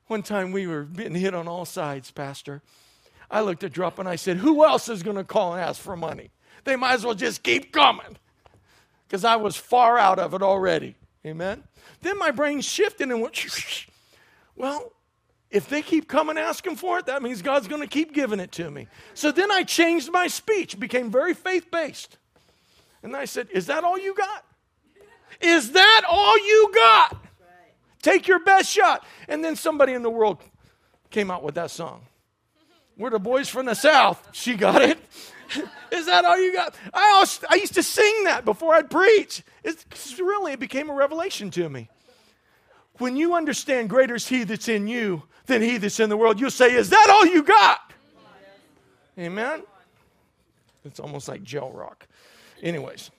[0.05, 2.61] One time we were being hit on all sides, Pastor.
[3.31, 5.81] I looked at Drop and I said, Who else is going to call and ask
[5.81, 6.29] for money?
[6.63, 8.17] They might as well just keep coming
[9.07, 10.95] because I was far out of it already.
[11.25, 11.63] Amen.
[12.01, 13.35] Then my brain shifted and went,
[14.55, 14.93] well,
[15.49, 18.51] if they keep coming asking for it, that means God's going to keep giving it
[18.53, 18.87] to me.
[19.15, 22.19] So then I changed my speech, became very faith based.
[23.03, 24.45] And I said, Is that all you got?
[25.41, 27.17] Is that all you got?
[28.01, 29.05] Take your best shot.
[29.27, 30.39] And then somebody in the world
[31.09, 32.01] came out with that song.
[32.97, 34.27] We're the boys from the South.
[34.33, 34.99] She got it.
[35.91, 36.75] Is that all you got?
[36.93, 39.41] I, I used to sing that before I'd preach.
[39.63, 41.89] It's really, it became a revelation to me.
[42.97, 46.39] When you understand greater is He that's in you than He that's in the world,
[46.39, 47.93] you'll say, Is that all you got?
[49.17, 49.63] Amen?
[50.85, 52.07] It's almost like gel rock.
[52.61, 53.11] Anyways,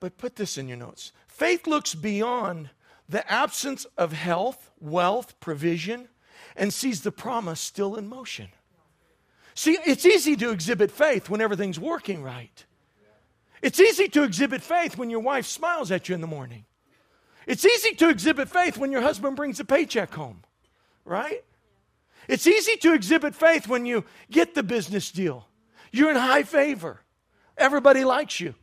[0.00, 1.12] but put this in your notes.
[1.26, 2.70] Faith looks beyond
[3.08, 6.08] the absence of health, wealth, provision,
[6.56, 8.48] and sees the promise still in motion.
[9.54, 12.64] See, it's easy to exhibit faith when everything's working right.
[13.62, 16.66] It's easy to exhibit faith when your wife smiles at you in the morning.
[17.46, 20.42] It's easy to exhibit faith when your husband brings a paycheck home,
[21.04, 21.42] right?
[22.28, 25.48] It's easy to exhibit faith when you get the business deal.
[25.92, 27.00] You're in high favor.
[27.56, 28.54] Everybody likes you.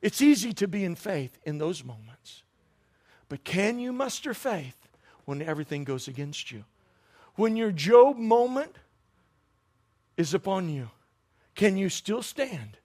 [0.00, 2.42] It's easy to be in faith in those moments.
[3.28, 4.76] But can you muster faith
[5.24, 6.64] when everything goes against you?
[7.36, 8.76] When your Job moment
[10.16, 10.90] is upon you,
[11.54, 12.78] can you still stand?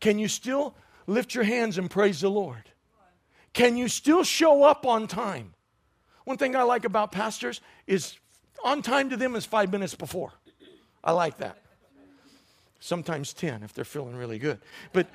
[0.00, 0.74] Can you still
[1.06, 2.64] lift your hands and praise the Lord?
[3.52, 5.54] Can you still show up on time?
[6.24, 8.16] One thing I like about pastors is
[8.64, 10.32] on time to them is five minutes before.
[11.02, 11.61] I like that.
[12.82, 14.58] Sometimes 10 if they're feeling really good.
[14.92, 15.06] But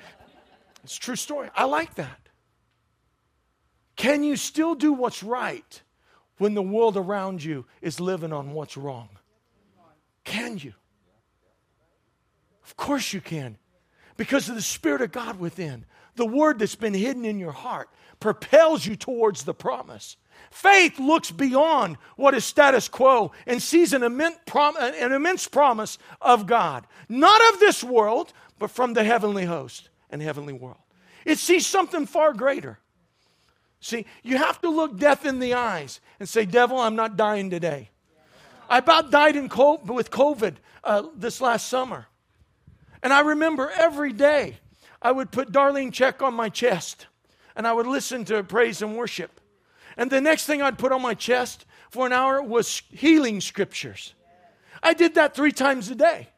[0.82, 1.50] it's true story.
[1.54, 2.18] I like that.
[3.94, 5.82] Can you still do what's right
[6.38, 9.10] when the world around you is living on what's wrong?
[10.24, 10.72] Can you?
[12.64, 13.58] Of course you can.
[14.16, 15.84] Because of the Spirit of God within.
[16.14, 20.16] The word that's been hidden in your heart propels you towards the promise.
[20.50, 25.98] Faith looks beyond what is status quo and sees an immense, prom- an immense promise
[26.20, 26.86] of God.
[27.08, 30.78] Not of this world, but from the heavenly host and heavenly world.
[31.24, 32.78] It sees something far greater.
[33.80, 37.50] See, you have to look death in the eyes and say, Devil, I'm not dying
[37.50, 37.90] today.
[38.68, 42.06] I about died in with COVID uh, this last summer.
[43.02, 44.58] And I remember every day
[45.00, 47.06] I would put Darlene Zschech on my chest
[47.54, 49.37] and I would listen to praise and worship.
[49.98, 54.14] And the next thing I'd put on my chest for an hour was healing scriptures.
[54.80, 56.28] I did that three times a day.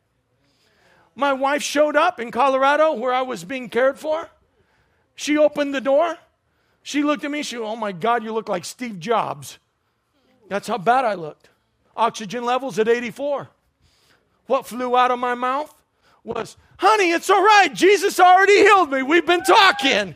[1.14, 4.30] My wife showed up in Colorado where I was being cared for.
[5.14, 6.16] She opened the door.
[6.82, 7.42] She looked at me.
[7.42, 9.58] She, oh my God, you look like Steve Jobs.
[10.48, 11.50] That's how bad I looked.
[11.94, 13.50] Oxygen levels at 84.
[14.46, 15.74] What flew out of my mouth
[16.24, 17.68] was, honey, it's all right.
[17.74, 19.02] Jesus already healed me.
[19.02, 20.14] We've been talking.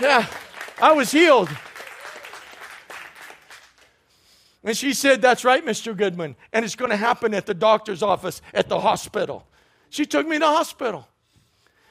[0.00, 0.26] Yeah,
[0.80, 1.50] I was healed.
[4.64, 5.96] And she said, That's right, Mr.
[5.96, 6.36] Goodman.
[6.52, 9.46] And it's going to happen at the doctor's office at the hospital.
[9.90, 11.06] She took me to hospital.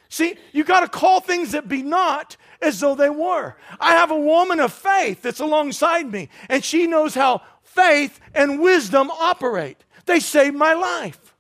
[0.10, 3.56] See, you got to call things that be not as though they were.
[3.80, 8.60] I have a woman of faith that's alongside me, and she knows how faith and
[8.60, 9.84] wisdom operate.
[10.06, 11.34] They saved my life,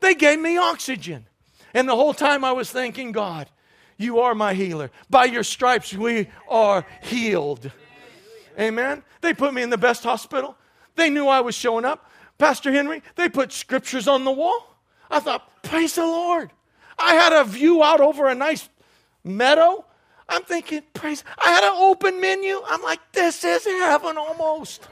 [0.00, 1.26] they gave me oxygen.
[1.74, 3.48] And the whole time I was thanking God,
[3.98, 4.90] you are my healer.
[5.10, 7.70] By your stripes, we are healed.
[8.58, 9.02] Amen.
[9.20, 10.56] They put me in the best hospital.
[10.94, 12.10] They knew I was showing up.
[12.38, 14.76] Pastor Henry, they put scriptures on the wall.
[15.10, 16.50] I thought, praise the Lord.
[16.98, 18.68] I had a view out over a nice
[19.24, 19.84] meadow.
[20.28, 21.24] I'm thinking, praise.
[21.38, 22.60] I had an open menu.
[22.66, 24.86] I'm like, this is heaven almost.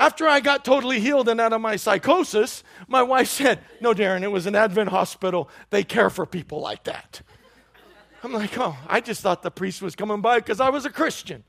[0.00, 4.22] After I got totally healed and out of my psychosis, my wife said, No, Darren,
[4.22, 5.50] it was an Advent hospital.
[5.68, 7.20] They care for people like that.
[8.24, 10.90] I'm like, Oh, I just thought the priest was coming by because I was a
[10.90, 11.44] Christian.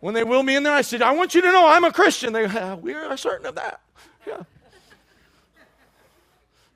[0.00, 1.92] When they wheeled me in there, I said, I want you to know I'm a
[1.92, 2.32] Christian.
[2.32, 3.82] They go, We are certain of that.
[4.26, 4.44] Yeah.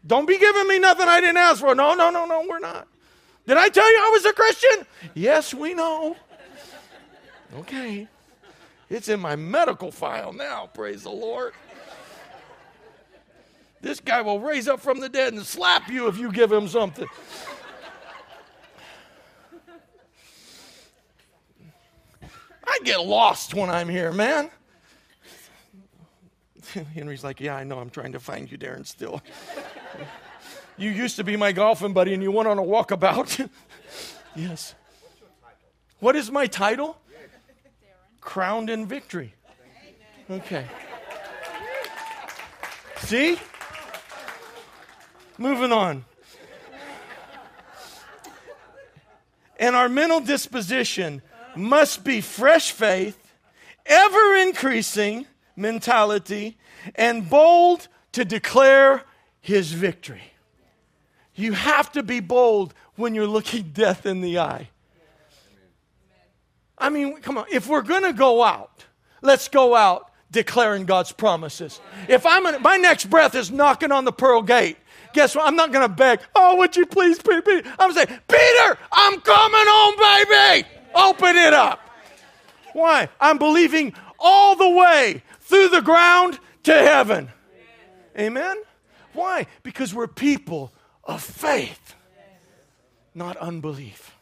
[0.06, 1.74] Don't be giving me nothing I didn't ask for.
[1.74, 2.86] No, no, no, no, we're not.
[3.46, 4.86] Did I tell you I was a Christian?
[5.14, 6.14] Yes, we know.
[7.60, 8.06] Okay.
[8.92, 11.54] It's in my medical file now, praise the Lord.
[13.80, 16.68] This guy will raise up from the dead and slap you if you give him
[16.68, 17.08] something.
[22.66, 24.50] I get lost when I'm here, man.
[26.94, 27.78] Henry's like, Yeah, I know.
[27.78, 29.22] I'm trying to find you, Darren, still.
[30.76, 33.48] you used to be my golfing buddy and you went on a walkabout.
[34.36, 34.74] yes.
[35.98, 36.98] What is my title?
[38.22, 39.34] Crowned in victory.
[40.30, 40.64] Okay.
[43.00, 43.38] See?
[45.36, 46.06] Moving on.
[49.58, 51.20] And our mental disposition
[51.54, 53.34] must be fresh faith,
[53.84, 56.56] ever increasing mentality,
[56.94, 59.04] and bold to declare
[59.40, 60.32] his victory.
[61.34, 64.70] You have to be bold when you're looking death in the eye.
[66.82, 68.84] I mean, come on, if we're going to go out,
[69.22, 71.80] let's go out declaring God's promises.
[72.08, 74.78] If I'm in, my next breath is knocking on the pearl gate,
[75.12, 75.46] guess what?
[75.46, 77.62] I'm not going to beg, oh, would you please, Peter?
[77.78, 80.68] I'm saying, Peter, I'm coming home, baby.
[80.94, 81.80] Open it up.
[82.72, 83.08] Why?
[83.20, 87.30] I'm believing all the way through the ground to heaven.
[88.18, 88.56] Amen?
[89.12, 89.46] Why?
[89.62, 90.72] Because we're people
[91.04, 91.94] of faith,
[93.14, 94.16] not unbelief.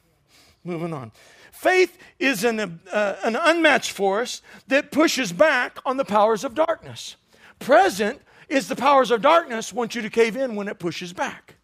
[0.63, 1.13] Moving on.
[1.61, 7.17] Faith is an, uh, an unmatched force that pushes back on the powers of darkness.
[7.59, 11.57] Present is the powers of darkness want you to cave in when it pushes back.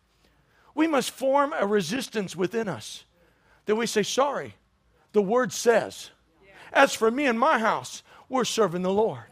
[0.74, 3.04] We must form a resistance within us
[3.64, 4.56] that we say, sorry,
[5.14, 6.10] the word says.
[6.74, 9.24] As for me and my house, we're serving the Lord.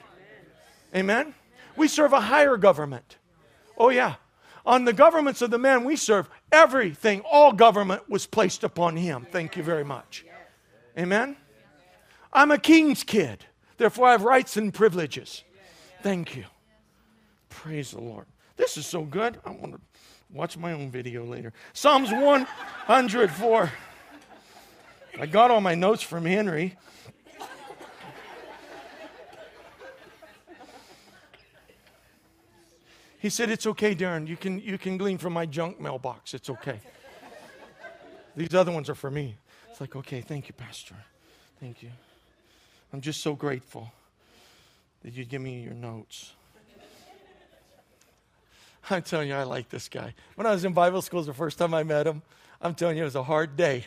[0.94, 1.34] Amen?
[1.76, 3.18] We serve a higher government.
[3.76, 4.14] Oh, yeah.
[4.64, 9.26] On the governments of the man we serve, everything, all government was placed upon him.
[9.30, 10.24] Thank you very much.
[10.98, 11.36] Amen?
[12.32, 13.44] I'm a king's kid.
[13.76, 15.42] Therefore, I have rights and privileges.
[16.02, 16.44] Thank you.
[17.48, 18.26] Praise the Lord.
[18.56, 19.38] This is so good.
[19.44, 19.80] I want to
[20.32, 21.52] watch my own video later.
[21.72, 23.72] Psalms 104.
[25.20, 26.76] I got all my notes from Henry.
[33.18, 34.28] He said, It's okay, Darren.
[34.28, 36.34] You can, you can glean from my junk mailbox.
[36.34, 36.78] It's okay.
[38.36, 39.36] These other ones are for me.
[39.74, 40.94] It's like, okay, thank you, Pastor.
[41.58, 41.90] Thank you.
[42.92, 43.90] I'm just so grateful
[45.02, 46.30] that you give me your notes.
[48.90, 50.14] I'm telling you, I like this guy.
[50.36, 52.22] When I was in Bible school, the first time I met him,
[52.62, 53.86] I'm telling you, it was a hard day.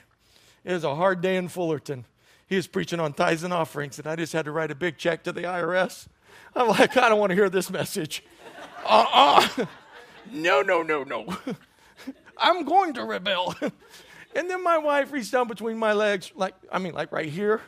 [0.66, 2.04] It was a hard day in Fullerton.
[2.48, 4.98] He was preaching on tithes and offerings, and I just had to write a big
[4.98, 6.08] check to the IRS.
[6.54, 8.26] I'm like, I don't want to hear this message.
[8.84, 9.48] Uh uh-uh.
[9.62, 9.66] uh
[10.34, 11.38] No, no, no, no.
[12.38, 13.56] I'm going to rebel.
[14.36, 17.62] And then my wife reached down between my legs, like, I mean, like right here,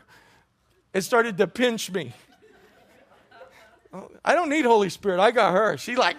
[0.94, 2.14] and started to pinch me.
[4.24, 5.20] I don't need Holy Spirit.
[5.20, 5.78] I got her.
[5.78, 6.16] She like,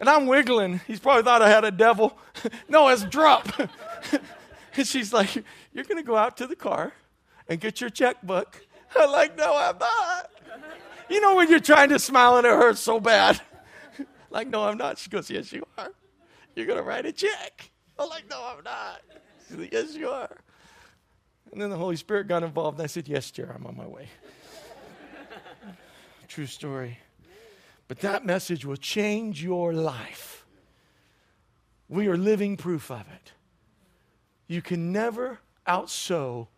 [0.00, 0.80] And I'm wiggling.
[0.86, 2.18] He's probably thought I had a devil.
[2.68, 3.48] no, it's drop.
[4.76, 5.34] and she's like,
[5.72, 6.92] You're going to go out to the car
[7.48, 8.66] and get your checkbook.
[8.96, 10.30] I'm like, No, I'm not.
[11.08, 13.40] You know when you're trying to smile and it hurts so bad?
[14.30, 14.98] like, No, I'm not.
[14.98, 15.92] She goes, Yes, you are.
[16.56, 17.70] You're going to write a check.
[18.02, 19.02] I'm like, No, I'm not.
[19.50, 20.36] Like, Yes, you are.
[21.52, 23.86] And then the Holy Spirit got involved, and I said, Yes, dear, I'm on my
[23.86, 24.08] way.
[26.28, 26.98] True story.
[27.88, 30.46] But that message will change your life.
[31.88, 33.32] We are living proof of it.
[34.46, 36.48] You can never outsow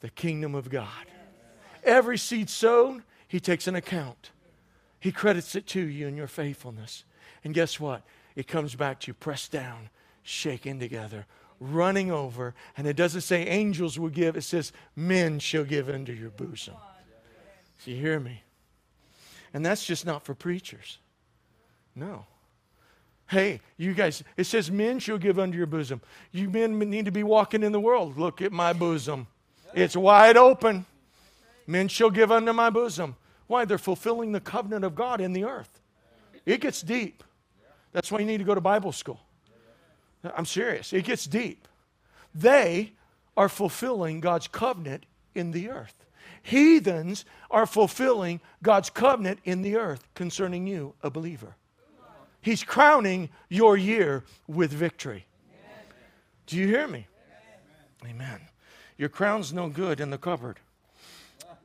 [0.00, 1.06] the kingdom of God.
[1.82, 4.30] Every seed sown, He takes an account.
[5.00, 7.04] He credits it to you in your faithfulness.
[7.42, 8.02] And guess what?
[8.36, 9.90] It comes back to you pressed down,
[10.24, 11.26] shaken together,
[11.60, 12.54] running over.
[12.76, 16.74] And it doesn't say angels will give, it says men shall give into your bosom.
[17.84, 18.42] Do you hear me?
[19.52, 20.98] And that's just not for preachers.
[21.94, 22.26] No.
[23.28, 26.00] Hey, you guys, it says men shall give under your bosom.
[26.32, 28.18] You men need to be walking in the world.
[28.18, 29.26] Look at my bosom.
[29.74, 30.86] It's wide open.
[31.66, 33.16] Men shall give under my bosom.
[33.46, 33.64] Why?
[33.64, 35.80] They're fulfilling the covenant of God in the earth.
[36.44, 37.22] It gets deep.
[37.92, 39.20] That's why you need to go to Bible school.
[40.36, 40.92] I'm serious.
[40.92, 41.66] It gets deep.
[42.34, 42.92] They
[43.36, 45.94] are fulfilling God's covenant in the earth.
[46.42, 51.56] Heathens are fulfilling God's covenant in the earth concerning you, a believer.
[52.40, 55.26] He's crowning your year with victory.
[56.46, 57.06] Do you hear me?
[58.06, 58.40] Amen.
[58.98, 60.60] Your crown's no good in the cupboard.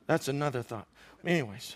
[0.08, 0.88] That's another thought.
[1.26, 1.76] Anyways,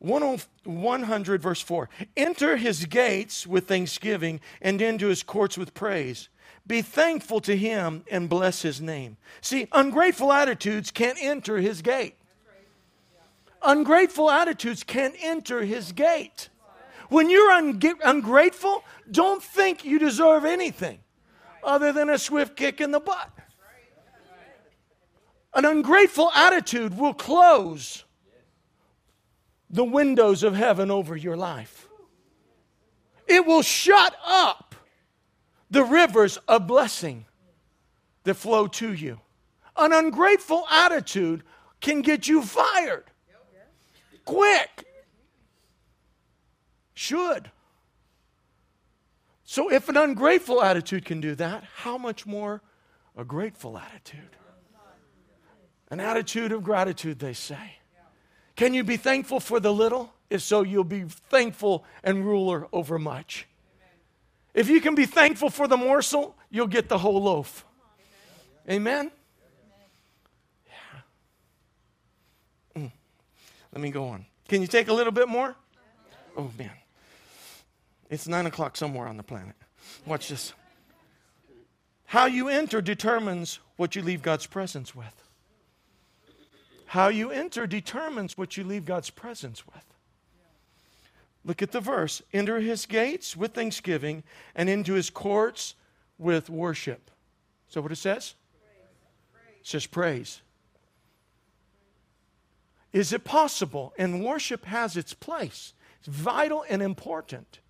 [0.00, 6.28] 100 verse 4 Enter his gates with thanksgiving and into his courts with praise.
[6.66, 9.16] Be thankful to him and bless his name.
[9.40, 12.16] See, ungrateful attitudes can't enter his gate.
[13.62, 16.48] Ungrateful attitudes can't enter his gate.
[17.08, 21.00] When you're un- ungrateful, don't think you deserve anything
[21.62, 23.30] other than a swift kick in the butt.
[25.52, 28.04] An ungrateful attitude will close
[29.70, 31.88] the windows of heaven over your life.
[33.26, 34.74] It will shut up
[35.70, 37.26] the rivers of blessing
[38.24, 39.20] that flow to you.
[39.76, 41.44] An ungrateful attitude
[41.80, 43.04] can get you fired
[44.24, 44.86] quick.
[46.94, 47.50] Should.
[49.44, 52.62] So, if an ungrateful attitude can do that, how much more
[53.16, 54.36] a grateful attitude?
[55.90, 57.79] An attitude of gratitude, they say.
[58.60, 60.12] Can you be thankful for the little?
[60.28, 63.48] If so, you'll be thankful and ruler over much.
[64.52, 67.64] If you can be thankful for the morsel, you'll get the whole loaf.
[68.68, 69.10] Amen?
[70.66, 70.72] Yeah.
[72.82, 72.92] Mm.
[73.72, 74.26] Let me go on.
[74.46, 75.56] Can you take a little bit more?
[76.36, 76.70] Oh, man.
[78.10, 79.56] It's nine o'clock somewhere on the planet.
[80.04, 80.52] Watch this.
[82.04, 85.19] How you enter determines what you leave God's presence with.
[86.90, 89.84] How you enter determines what you leave God's presence with.
[91.44, 94.24] Look at the verse enter his gates with thanksgiving
[94.56, 95.76] and into his courts
[96.18, 97.12] with worship.
[97.68, 98.34] So, what it says?
[99.60, 100.42] It says praise.
[102.92, 103.94] Is it possible?
[103.96, 107.60] And worship has its place, it's vital and important.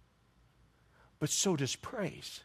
[1.19, 2.41] But so does praise.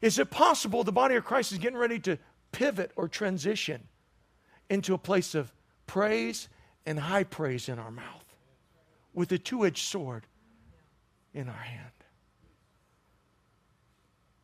[0.00, 2.18] Is it possible the body of Christ is getting ready to
[2.50, 3.86] pivot or transition
[4.70, 5.52] into a place of
[5.86, 6.48] praise
[6.86, 8.24] and high praise in our mouth
[9.14, 10.26] with a two edged sword
[11.34, 11.90] in our hand.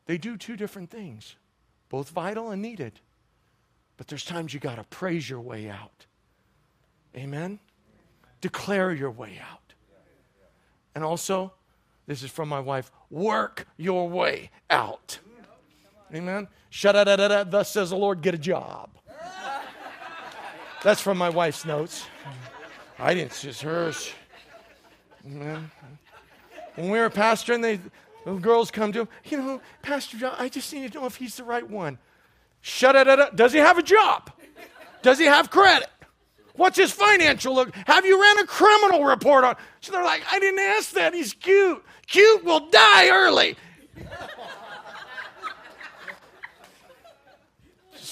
[0.07, 1.37] They do two different things,
[1.89, 3.01] both vital and needed.
[3.97, 6.07] But there's times you got to praise your way out.
[7.16, 7.61] Amen?
[8.41, 9.75] Declare your way out.
[10.95, 11.53] And also,
[12.07, 15.18] this is from my wife work your way out.
[16.12, 16.49] Amen?
[16.70, 18.91] Shut up, thus says the Lord, get a job.
[20.85, 22.05] That's from my wife's notes.
[22.99, 24.12] I didn't, it's just hers.
[25.24, 25.70] When
[26.76, 27.80] we were pastoring, they,
[28.26, 31.16] the girls come to him, you know, Pastor John, I just need to know if
[31.16, 31.99] he's the right one.
[32.61, 34.30] Shut it, does he have a job?
[35.01, 35.89] Does he have credit?
[36.55, 37.74] What's his financial look?
[37.87, 39.57] Have you ran a criminal report on?
[39.80, 41.14] So they're like, I didn't ask that.
[41.14, 41.82] He's cute.
[42.07, 43.57] Cute will die early.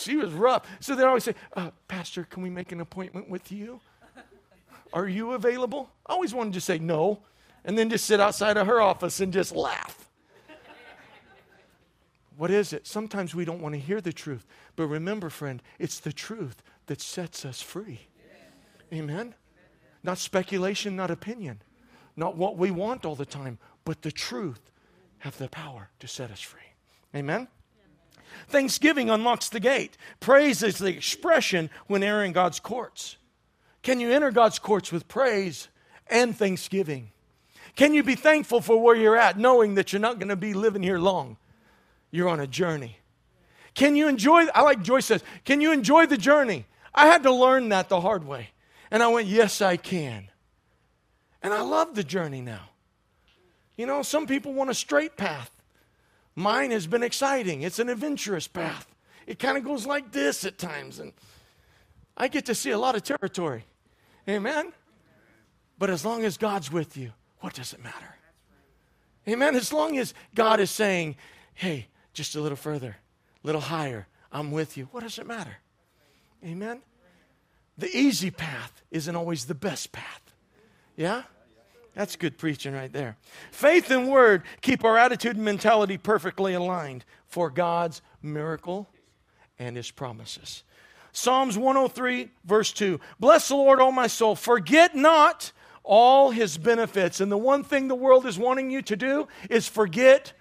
[0.02, 0.66] She was rough.
[0.80, 3.80] So they always say, uh, Pastor, can we make an appointment with you?
[4.92, 5.90] Are you available?
[6.06, 7.22] I always wanted to say no
[7.64, 10.08] and then just sit outside of her office and just laugh.
[12.36, 12.86] What is it?
[12.86, 14.46] Sometimes we don't want to hear the truth.
[14.74, 18.08] But remember, friend, it's the truth that sets us free.
[18.92, 19.34] Amen?
[20.02, 21.62] Not speculation, not opinion.
[22.16, 24.70] Not what we want all the time, but the truth
[25.18, 26.60] have the power to set us free.
[27.14, 27.48] Amen?
[28.48, 29.96] Thanksgiving unlocks the gate.
[30.20, 33.16] Praise is the expression when entering God's courts.
[33.82, 35.68] Can you enter God's courts with praise
[36.06, 37.10] and thanksgiving?
[37.74, 40.54] Can you be thankful for where you're at, knowing that you're not going to be
[40.54, 41.36] living here long?
[42.10, 42.98] You're on a journey.
[43.74, 44.46] Can you enjoy?
[44.54, 46.66] I like Joyce says, Can you enjoy the journey?
[46.94, 48.50] I had to learn that the hard way.
[48.90, 50.28] And I went, Yes, I can.
[51.42, 52.68] And I love the journey now.
[53.76, 55.50] You know, some people want a straight path.
[56.34, 58.86] Mine has been exciting, it's an adventurous path.
[59.26, 60.98] It kind of goes like this at times.
[60.98, 61.12] And
[62.16, 63.64] I get to see a lot of territory.
[64.28, 64.72] Amen?
[65.78, 68.16] But as long as God's with you, what does it matter?
[69.28, 69.54] Amen?
[69.54, 71.16] As long as God is saying,
[71.54, 72.96] hey, just a little further,
[73.42, 75.56] a little higher, I'm with you, what does it matter?
[76.44, 76.82] Amen?
[77.78, 80.22] The easy path isn't always the best path.
[80.96, 81.22] Yeah?
[81.94, 83.16] That's good preaching right there.
[83.50, 88.88] Faith and word keep our attitude and mentality perfectly aligned for God's miracle
[89.58, 90.64] and his promises.
[91.12, 94.34] Psalms 103, verse 2 Bless the Lord, O my soul.
[94.34, 95.52] Forget not
[95.84, 97.20] all his benefits.
[97.20, 100.32] And the one thing the world is wanting you to do is forget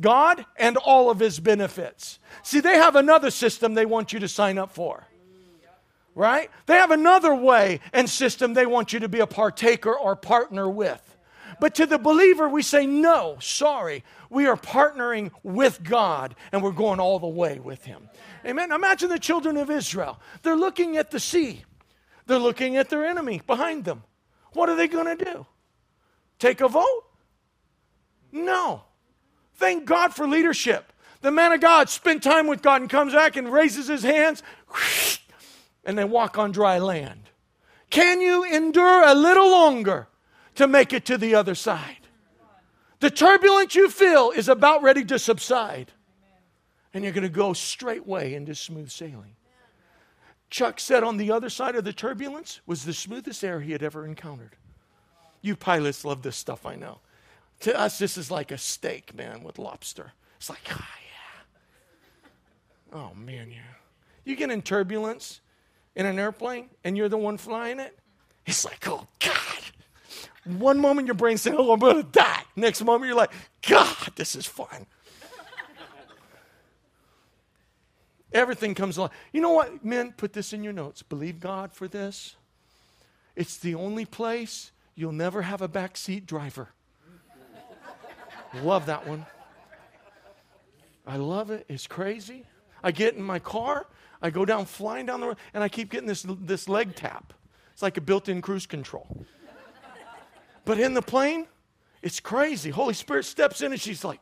[0.00, 2.18] God and all of his benefits.
[2.42, 5.06] See, they have another system they want you to sign up for.
[6.20, 6.50] Right?
[6.66, 10.68] They have another way and system they want you to be a partaker or partner
[10.68, 11.00] with.
[11.60, 14.04] But to the believer, we say, no, sorry.
[14.28, 18.10] We are partnering with God and we're going all the way with Him.
[18.44, 18.70] Amen.
[18.70, 20.20] Imagine the children of Israel.
[20.42, 21.64] They're looking at the sea,
[22.26, 24.02] they're looking at their enemy behind them.
[24.52, 25.46] What are they going to do?
[26.38, 27.04] Take a vote?
[28.30, 28.82] No.
[29.54, 30.92] Thank God for leadership.
[31.22, 34.42] The man of God spent time with God and comes back and raises his hands,
[35.90, 37.30] and they walk on dry land.
[37.90, 40.06] Can you endure a little longer
[40.54, 41.96] to make it to the other side?
[43.00, 45.90] The turbulence you feel is about ready to subside
[46.94, 49.34] and you're going to go straightway into smooth sailing.
[50.48, 53.82] Chuck said on the other side of the turbulence was the smoothest air he had
[53.82, 54.54] ever encountered.
[55.42, 57.00] You pilots love this stuff, I know.
[57.60, 60.12] To us, this is like a steak, man, with lobster.
[60.36, 60.88] It's like, ah,
[62.92, 62.98] yeah.
[62.98, 63.58] Oh, man, yeah.
[64.24, 65.40] You get in turbulence
[65.94, 67.98] in an airplane and you're the one flying it,
[68.46, 69.36] it's like, oh, God.
[70.44, 72.42] One moment your brain's saying, oh, I'm going to die.
[72.56, 73.32] Next moment you're like,
[73.66, 74.86] God, this is fun.
[78.32, 79.10] Everything comes along.
[79.32, 80.12] You know what, men?
[80.16, 81.02] Put this in your notes.
[81.02, 82.36] Believe God for this.
[83.34, 86.68] It's the only place you'll never have a backseat driver.
[88.62, 89.26] love that one.
[91.06, 91.64] I love it.
[91.68, 92.44] It's crazy.
[92.82, 93.86] I get in my car,
[94.22, 97.32] I go down flying down the road, and I keep getting this, this leg tap.
[97.72, 99.24] It's like a built in cruise control.
[100.64, 101.46] but in the plane,
[102.02, 102.70] it's crazy.
[102.70, 104.20] Holy Spirit steps in and she's like,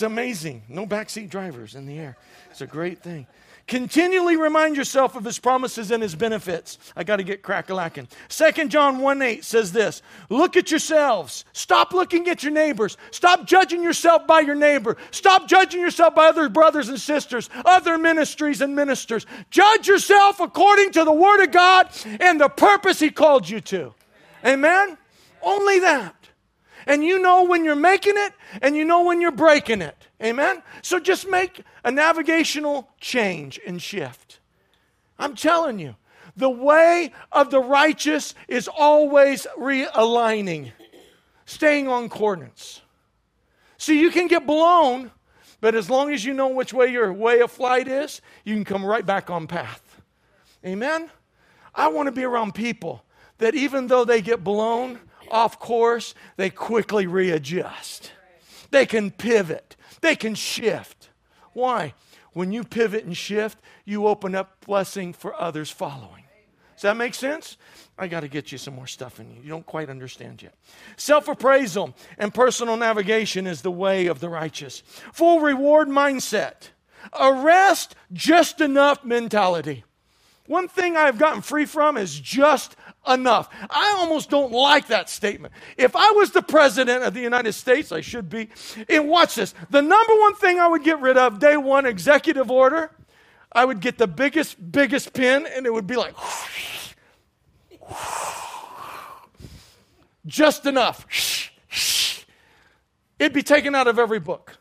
[0.00, 0.62] It's amazing.
[0.66, 2.16] No backseat drivers in the air.
[2.50, 3.26] It's a great thing.
[3.70, 6.76] Continually remind yourself of his promises and his benefits.
[6.96, 8.08] I got to get crack-a-lacking.
[8.28, 11.44] 2 John 1 8 says this Look at yourselves.
[11.52, 12.96] Stop looking at your neighbors.
[13.12, 14.96] Stop judging yourself by your neighbor.
[15.12, 19.24] Stop judging yourself by other brothers and sisters, other ministries and ministers.
[19.50, 23.94] Judge yourself according to the Word of God and the purpose He called you to.
[24.44, 24.98] Amen?
[25.42, 26.16] Only that.
[26.88, 29.99] And you know when you're making it and you know when you're breaking it.
[30.22, 30.62] Amen?
[30.82, 34.40] So just make a navigational change and shift.
[35.18, 35.96] I'm telling you,
[36.36, 40.72] the way of the righteous is always realigning,
[41.46, 42.82] staying on coordinates.
[43.78, 45.10] See, you can get blown,
[45.60, 48.64] but as long as you know which way your way of flight is, you can
[48.64, 50.02] come right back on path.
[50.64, 51.10] Amen?
[51.74, 53.04] I want to be around people
[53.38, 55.00] that even though they get blown,
[55.30, 58.12] off course, they quickly readjust.
[58.70, 61.10] They can pivot, they can shift.
[61.52, 61.94] Why?
[62.32, 66.24] When you pivot and shift, you open up blessing for others following.
[66.76, 67.58] Does that make sense?
[67.98, 69.42] I got to get you some more stuff in you.
[69.42, 70.54] You don't quite understand yet.
[70.96, 74.82] Self appraisal and personal navigation is the way of the righteous.
[75.12, 76.70] Full reward mindset.
[77.18, 79.84] Arrest just enough mentality.
[80.46, 82.76] One thing I've gotten free from is just
[83.08, 83.48] enough.
[83.68, 85.52] I almost don't like that statement.
[85.76, 88.48] If I was the president of the United States, I should be,
[88.88, 92.50] and watch this, the number one thing I would get rid of, day one, executive
[92.50, 92.90] order,
[93.52, 96.14] I would get the biggest, biggest pin, and it would be like,
[100.26, 101.06] just enough.
[103.18, 104.58] It'd be taken out of every book.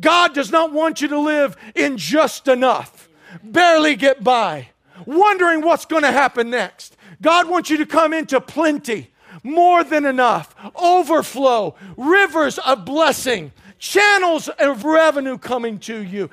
[0.00, 3.08] God does not want you to live in just enough,
[3.42, 4.68] barely get by
[5.06, 6.96] wondering what's going to happen next.
[7.20, 9.10] God wants you to come into plenty,
[9.42, 16.30] more than enough, overflow, rivers of blessing, channels of revenue coming to you,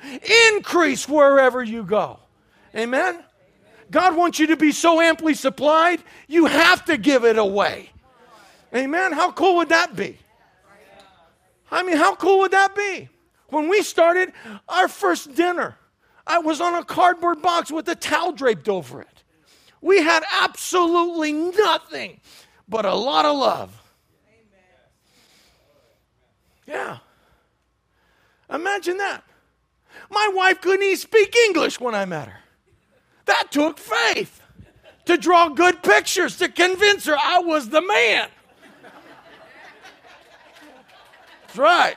[0.52, 2.20] increase wherever you go.
[2.74, 3.24] Amen?
[3.90, 7.90] God wants you to be so amply supplied, you have to give it away.
[8.74, 9.12] Amen?
[9.12, 10.16] How cool would that be?
[11.72, 13.08] I mean, how cool would that be?
[13.48, 14.32] When we started
[14.68, 15.76] our first dinner,
[16.26, 19.19] I was on a cardboard box with a towel draped over it.
[19.80, 22.20] We had absolutely nothing
[22.68, 23.82] but a lot of love.
[26.66, 26.98] Yeah.
[28.52, 29.24] Imagine that.
[30.10, 32.38] My wife couldn't even speak English when I met her.
[33.26, 34.40] That took faith
[35.06, 38.28] to draw good pictures to convince her I was the man.
[41.42, 41.96] That's right.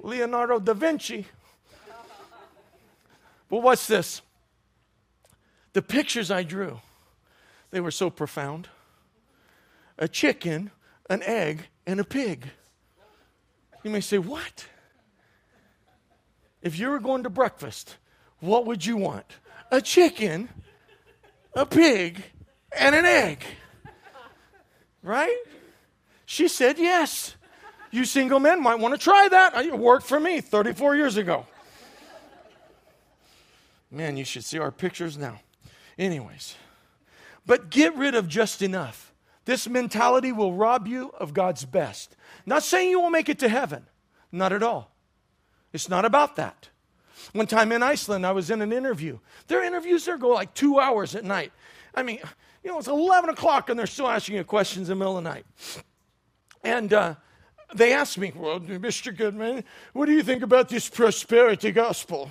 [0.00, 1.26] Leonardo da Vinci.
[3.48, 4.22] But what's this?
[5.72, 6.80] The pictures I drew,
[7.70, 8.68] they were so profound.
[9.98, 10.70] A chicken,
[11.08, 12.48] an egg, and a pig.
[13.82, 14.66] You may say, What?
[16.62, 17.96] If you were going to breakfast,
[18.40, 19.26] what would you want?
[19.70, 20.48] A chicken,
[21.54, 22.22] a pig,
[22.78, 23.44] and an egg.
[25.02, 25.36] Right?
[26.26, 27.34] She said yes.
[27.90, 29.56] You single men might want to try that.
[29.64, 31.46] It worked for me 34 years ago.
[33.90, 35.40] Man, you should see our pictures now.
[36.00, 36.56] Anyways,
[37.44, 39.12] but get rid of just enough.
[39.44, 42.16] This mentality will rob you of God's best.
[42.46, 43.86] Not saying you won't make it to heaven,
[44.32, 44.94] not at all.
[45.74, 46.70] It's not about that.
[47.34, 49.18] One time in Iceland, I was in an interview.
[49.46, 51.52] Their interviews there go like two hours at night.
[51.94, 52.18] I mean,
[52.64, 55.24] you know, it's 11 o'clock and they're still asking you questions in the middle of
[55.24, 55.44] the night.
[56.64, 57.16] And uh,
[57.74, 59.14] they asked me, Well, Mr.
[59.14, 62.30] Goodman, what do you think about this prosperity gospel?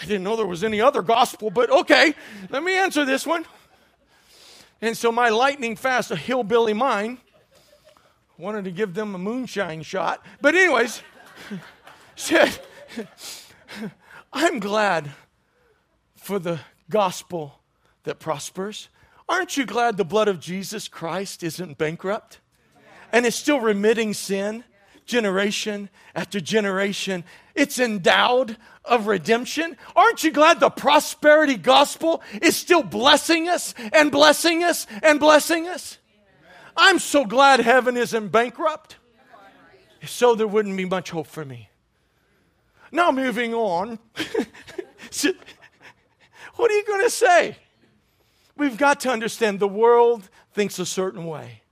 [0.00, 2.14] I didn't know there was any other gospel, but okay,
[2.50, 3.44] let me answer this one.
[4.80, 7.18] And so my lightning fast, a hillbilly mind,
[8.38, 10.24] wanted to give them a moonshine shot.
[10.40, 11.02] But, anyways,
[12.16, 12.58] said,
[14.32, 15.10] I'm glad
[16.14, 17.58] for the gospel
[18.04, 18.88] that prospers.
[19.28, 22.38] Aren't you glad the blood of Jesus Christ isn't bankrupt
[23.12, 24.62] and is still remitting sin
[25.08, 27.24] generation after generation?
[27.56, 29.76] It's endowed of redemption.
[29.96, 35.66] Aren't you glad the prosperity gospel is still blessing us and blessing us and blessing
[35.66, 35.98] us?
[36.76, 38.96] I'm so glad heaven isn't bankrupt.
[40.06, 41.70] So there wouldn't be much hope for me.
[42.92, 43.98] Now, moving on.
[46.54, 47.56] what are you going to say?
[48.56, 51.62] We've got to understand the world thinks a certain way.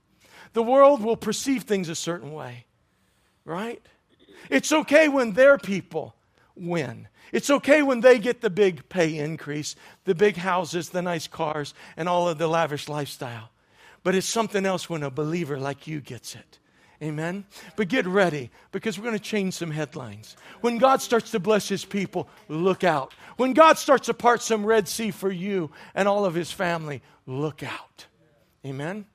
[0.53, 2.65] The world will perceive things a certain way,
[3.47, 3.81] right?
[4.49, 6.13] It's okay when their people
[6.55, 7.07] win.
[7.31, 9.75] It's okay when they get the big pay increase,
[10.05, 13.49] the big houses, the nice cars, and all of the lavish lifestyle.
[14.03, 16.59] But it's something else when a believer like you gets it.
[17.01, 17.45] Amen?
[17.75, 20.35] But get ready because we're going to change some headlines.
[20.61, 23.13] When God starts to bless his people, look out.
[23.35, 27.03] When God starts to part some Red Sea for you and all of his family,
[27.27, 28.07] look out.
[28.65, 29.05] Amen?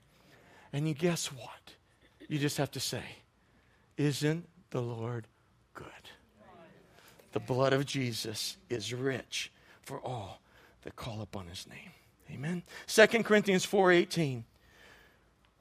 [0.73, 1.75] And you guess what?
[2.29, 3.03] You just have to say,
[3.97, 5.27] Isn't the Lord
[5.75, 5.87] good?
[7.33, 9.51] The blood of Jesus is rich
[9.83, 10.41] for all
[10.83, 11.91] that call upon his name.
[12.31, 12.63] Amen.
[12.87, 14.45] 2 Corinthians 4:18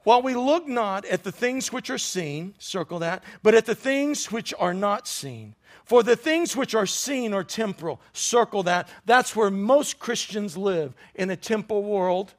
[0.04, 3.74] while we look not at the things which are seen, circle that, but at the
[3.74, 5.54] things which are not seen.
[5.84, 8.88] For the things which are seen are temporal, circle that.
[9.04, 12.34] That's where most Christians live, in a temporal world,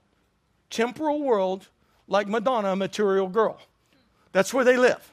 [0.70, 1.70] temporal world,
[2.08, 3.60] like Madonna, a material girl.
[4.34, 5.13] That's where they live.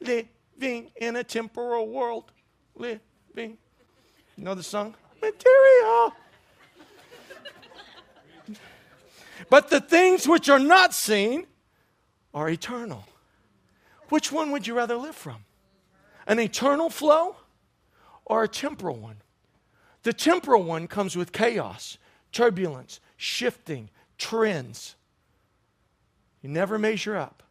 [0.00, 2.30] Living in a temporal world.
[2.74, 3.58] Living.
[4.36, 4.94] You know the song?
[5.20, 6.12] Material.
[9.50, 11.46] but the things which are not seen
[12.32, 13.04] are eternal.
[14.08, 15.44] Which one would you rather live from?
[16.26, 17.36] An eternal flow
[18.24, 19.16] or a temporal one?
[20.02, 21.98] The temporal one comes with chaos,
[22.32, 24.94] turbulence, shifting, trends.
[26.42, 27.42] You never measure up.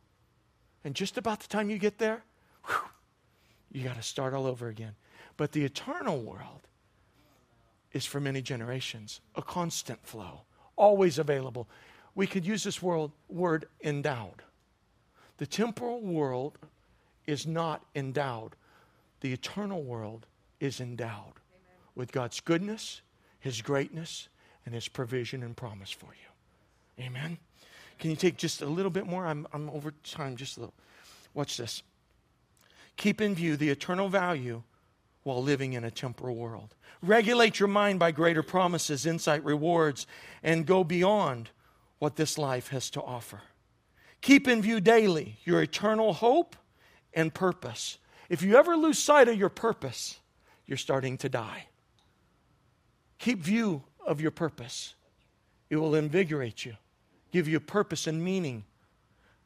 [0.84, 2.24] And just about the time you get there,
[3.72, 4.96] you got to start all over again.
[5.36, 6.68] But the eternal world
[7.94, 10.42] is for many generations, a constant flow,
[10.76, 11.68] always available.
[12.16, 14.42] We could use this word, word endowed.
[15.38, 16.58] The temporal world
[17.28, 18.56] is not endowed,
[19.22, 20.26] the eternal world
[20.60, 21.78] is endowed Amen.
[21.96, 23.02] with God's goodness,
[23.40, 24.30] His greatness,
[24.66, 27.04] and His provision and promise for you.
[27.04, 27.38] Amen.
[28.00, 29.26] Can you take just a little bit more?
[29.26, 30.74] I'm, I'm over time, just a little.
[31.34, 31.84] Watch this.
[32.98, 34.64] Keep in view the eternal value
[35.24, 36.76] while living in a temporal world.
[37.02, 40.08] Regulate your mind by greater promises, insight, rewards,
[40.42, 41.50] and go beyond
[42.00, 43.42] what this life has to offer.
[44.22, 46.56] Keep in view daily your eternal hope
[47.14, 48.00] and purpose.
[48.30, 50.20] If you ever lose sight of your purpose,
[50.66, 51.68] you're starting to die.
[53.20, 54.96] Keep view of your purpose.
[55.70, 56.76] It will invigorate you,
[57.32, 58.64] give you purpose and meaning.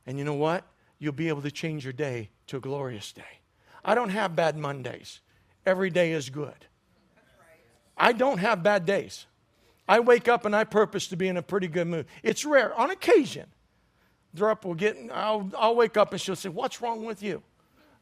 [0.06, 0.66] And you know what?
[1.00, 3.41] You'll be able to change your day to a glorious day.
[3.84, 5.20] I don't have bad Mondays.
[5.66, 6.66] Every day is good.
[7.98, 9.26] I don't have bad days.
[9.88, 12.06] I wake up and I purpose to be in a pretty good mood.
[12.24, 12.74] It's rare.
[12.76, 13.48] On occasion,
[14.36, 17.44] Drup will get, I'll, I'll wake up and she'll say, What's wrong with you?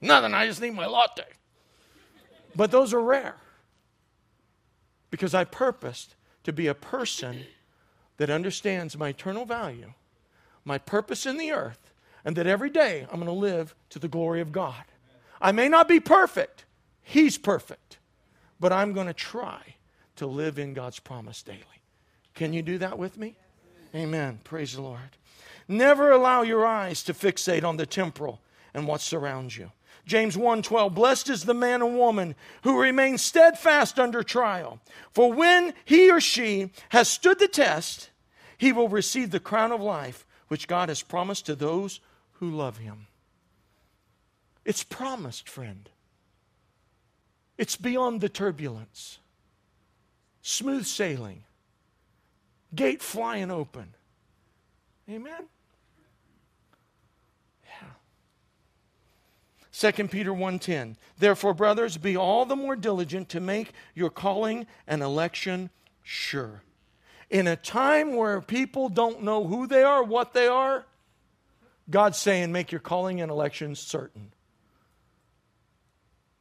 [0.02, 0.34] Nothing.
[0.34, 1.24] I just need my latte.
[2.56, 3.36] But those are rare
[5.10, 7.46] because I purposed to be a person
[8.18, 9.94] that understands my eternal value,
[10.64, 11.92] my purpose in the earth,
[12.24, 14.84] and that every day I'm going to live to the glory of God.
[15.42, 16.66] I may not be perfect,
[17.02, 17.98] He's perfect,
[18.60, 19.76] but I'm going to try
[20.18, 21.64] to live in God's promise daily.
[22.36, 23.36] Can you do that with me?
[23.96, 24.40] Amen.
[24.44, 25.18] Praise the Lord.
[25.68, 28.42] Never allow your eyes to fixate on the temporal
[28.74, 29.72] and what surrounds you.
[30.06, 34.80] James 1:12 Blessed is the man and woman who remains steadfast under trial
[35.12, 38.10] for when he or she has stood the test
[38.58, 42.00] he will receive the crown of life which God has promised to those
[42.34, 43.06] who love him
[44.66, 45.90] It's promised friend
[47.58, 49.20] It's beyond the turbulence
[50.42, 51.44] smooth sailing
[52.74, 53.94] gate flying open
[55.10, 55.46] Amen
[57.66, 59.92] Yeah.
[59.92, 65.02] 2 Peter 1:10 Therefore brothers be all the more diligent to make your calling and
[65.02, 65.70] election
[66.04, 66.64] sure.
[67.30, 70.86] In a time where people don't know who they are, what they are,
[71.90, 74.32] God's saying make your calling and election certain.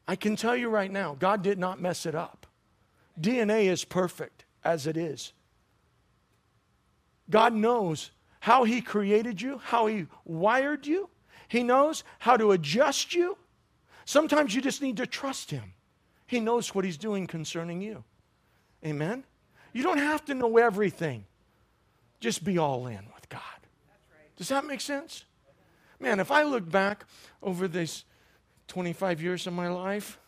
[0.09, 2.47] I can tell you right now, God did not mess it up.
[3.21, 5.33] DNA is perfect as it is.
[7.31, 11.11] God knows how He created you, how He wired you,
[11.49, 13.37] he knows how to adjust you.
[14.05, 15.73] Sometimes you just need to trust Him.
[16.27, 18.05] He knows what He's doing concerning you.
[18.85, 19.25] Amen?
[19.73, 21.25] You don't have to know everything,
[22.21, 23.41] just be all in with God.
[24.37, 25.25] Does that make sense?
[25.99, 27.05] Man, if I look back
[27.43, 28.05] over these
[28.69, 30.19] 25 years of my life,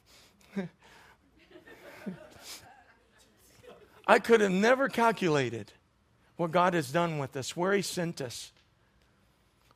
[4.06, 5.72] I could have never calculated
[6.36, 8.50] what God has done with us, where He sent us,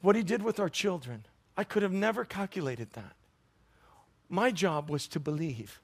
[0.00, 1.26] what He did with our children.
[1.56, 3.14] I could have never calculated that.
[4.28, 5.80] My job was to believe,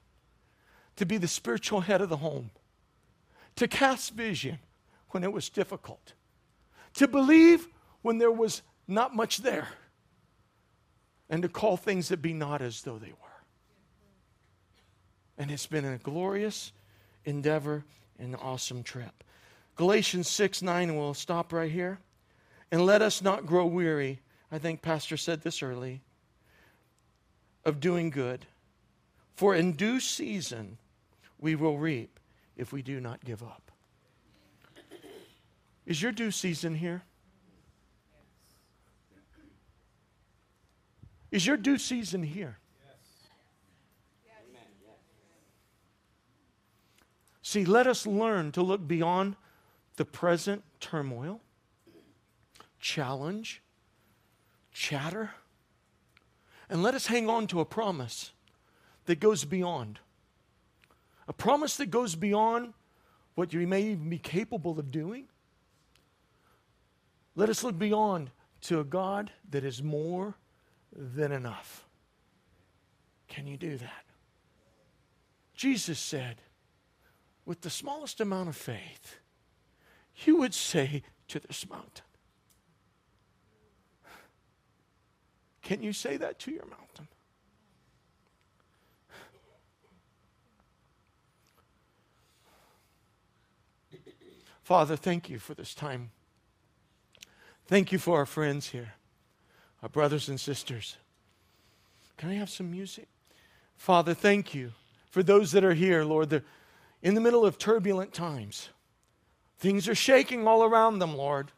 [0.97, 2.49] to be the spiritual head of the home,
[3.55, 4.59] to cast vision
[5.11, 6.13] when it was difficult,
[6.95, 7.67] to believe
[8.01, 9.69] when there was not much there,
[11.31, 13.15] and to call things that be not as though they were.
[15.39, 16.71] And it's been a glorious
[17.25, 17.83] endeavor
[18.19, 19.23] and awesome trip.
[19.75, 21.97] Galatians 6 9, we'll stop right here.
[22.71, 24.19] And let us not grow weary
[24.51, 26.01] I think Pastor said this early,
[27.63, 28.45] of doing good.
[29.35, 30.77] For in due season
[31.39, 32.19] we will reap
[32.57, 33.71] if we do not give up.
[35.85, 37.03] Is your due season here?
[41.31, 42.57] Is your due season here?
[47.41, 49.35] See, let us learn to look beyond
[49.97, 51.41] the present turmoil,
[52.79, 53.61] challenge,
[54.71, 55.31] chatter.
[56.69, 58.31] And let us hang on to a promise
[59.05, 59.99] that goes beyond.
[61.27, 62.73] A promise that goes beyond
[63.35, 65.25] what you may even be capable of doing.
[67.35, 70.35] Let us look beyond to a God that is more
[70.93, 71.85] than enough.
[73.27, 74.05] Can you do that?
[75.55, 76.41] Jesus said,
[77.45, 79.19] with the smallest amount of faith,
[80.25, 82.05] you would say to this mountain,
[85.61, 87.07] Can you say that to your mountain?
[94.63, 96.11] Father, thank you for this time.
[97.65, 98.93] Thank you for our friends here,
[99.81, 100.97] our brothers and sisters.
[102.17, 103.07] Can I have some music?
[103.75, 104.73] Father, thank you
[105.09, 106.43] for those that are here, Lord.
[107.01, 108.69] In the middle of turbulent times.
[109.57, 111.51] Things are shaking all around them, Lord.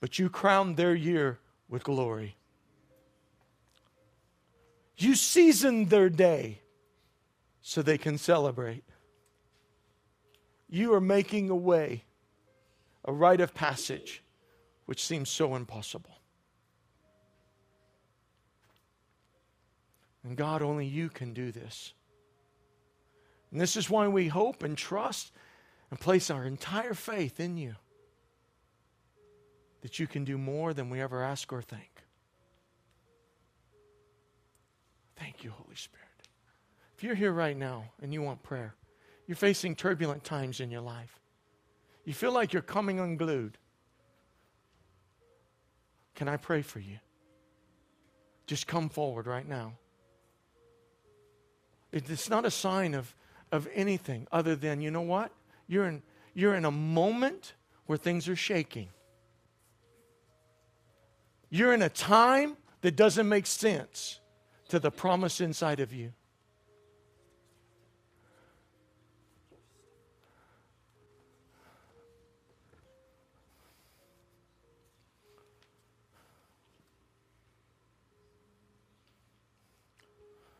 [0.00, 1.38] But you crowned their year
[1.68, 2.36] with glory.
[4.96, 6.60] You season their day
[7.62, 8.84] so they can celebrate.
[10.68, 12.04] You are making a way,
[13.04, 14.22] a rite of passage,
[14.86, 16.15] which seems so impossible.
[20.26, 21.94] And God, only you can do this.
[23.52, 25.30] And this is why we hope and trust
[25.88, 27.76] and place our entire faith in you
[29.82, 32.02] that you can do more than we ever ask or think.
[35.14, 36.04] Thank you, Holy Spirit.
[36.96, 38.74] If you're here right now and you want prayer,
[39.28, 41.20] you're facing turbulent times in your life,
[42.04, 43.58] you feel like you're coming unglued.
[46.16, 46.98] Can I pray for you?
[48.48, 49.74] Just come forward right now.
[51.96, 53.14] It's not a sign of,
[53.50, 55.32] of anything other than, you know what?
[55.66, 56.02] You're in,
[56.34, 57.54] you're in a moment
[57.86, 58.88] where things are shaking.
[61.48, 64.20] You're in a time that doesn't make sense
[64.68, 66.12] to the promise inside of you.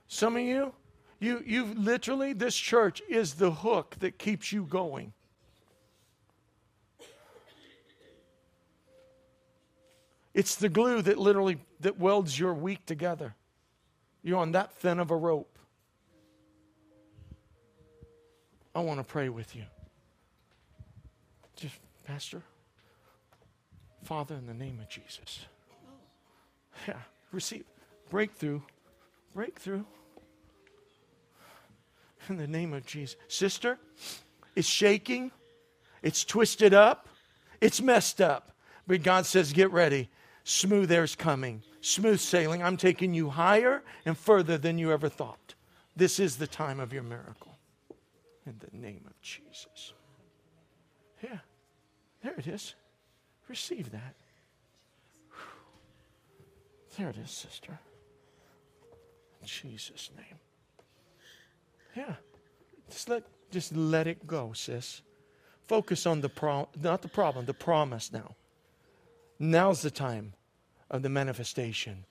[0.08, 0.72] Some of you,
[1.18, 5.12] you you literally this church is the hook that keeps you going.
[10.34, 13.34] It's the glue that literally that welds your week together.
[14.22, 15.58] You're on that thin of a rope.
[18.74, 19.62] I want to pray with you.
[21.56, 22.42] Just, Pastor,
[24.04, 25.46] Father, in the name of Jesus.
[26.86, 26.98] Yeah,
[27.32, 27.64] receive
[28.10, 28.60] breakthrough,
[29.34, 29.84] breakthrough.
[32.30, 33.16] In the name of Jesus.
[33.28, 33.78] Sister,
[34.54, 35.30] it's shaking,
[36.02, 37.08] it's twisted up,
[37.60, 38.52] it's messed up.
[38.86, 40.08] But God says, get ready.
[40.44, 42.62] Smooth air's coming smooth sailing.
[42.62, 45.54] I'm taking you higher and further than you ever thought.
[45.94, 47.56] This is the time of your miracle.
[48.44, 49.92] In the name of Jesus.
[51.22, 51.38] Yeah,
[52.22, 52.74] there it is.
[53.48, 54.14] Receive that.
[56.98, 57.78] There it is, sister.
[59.40, 60.38] In Jesus' name.
[61.96, 62.14] Yeah.
[62.90, 65.02] Just let just let it go, sis.
[65.66, 68.36] Focus on the pro not the problem, the promise now.
[69.38, 70.34] Now's the time
[70.90, 72.04] of the manifestation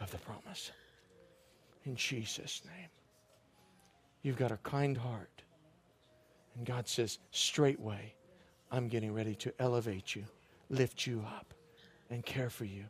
[0.00, 0.70] of the promise.
[1.84, 2.88] In Jesus' name.
[4.22, 5.42] You've got a kind heart.
[6.56, 8.14] And God says, straightway,
[8.70, 10.24] I'm getting ready to elevate you,
[10.68, 11.54] lift you up,
[12.10, 12.84] and care for you.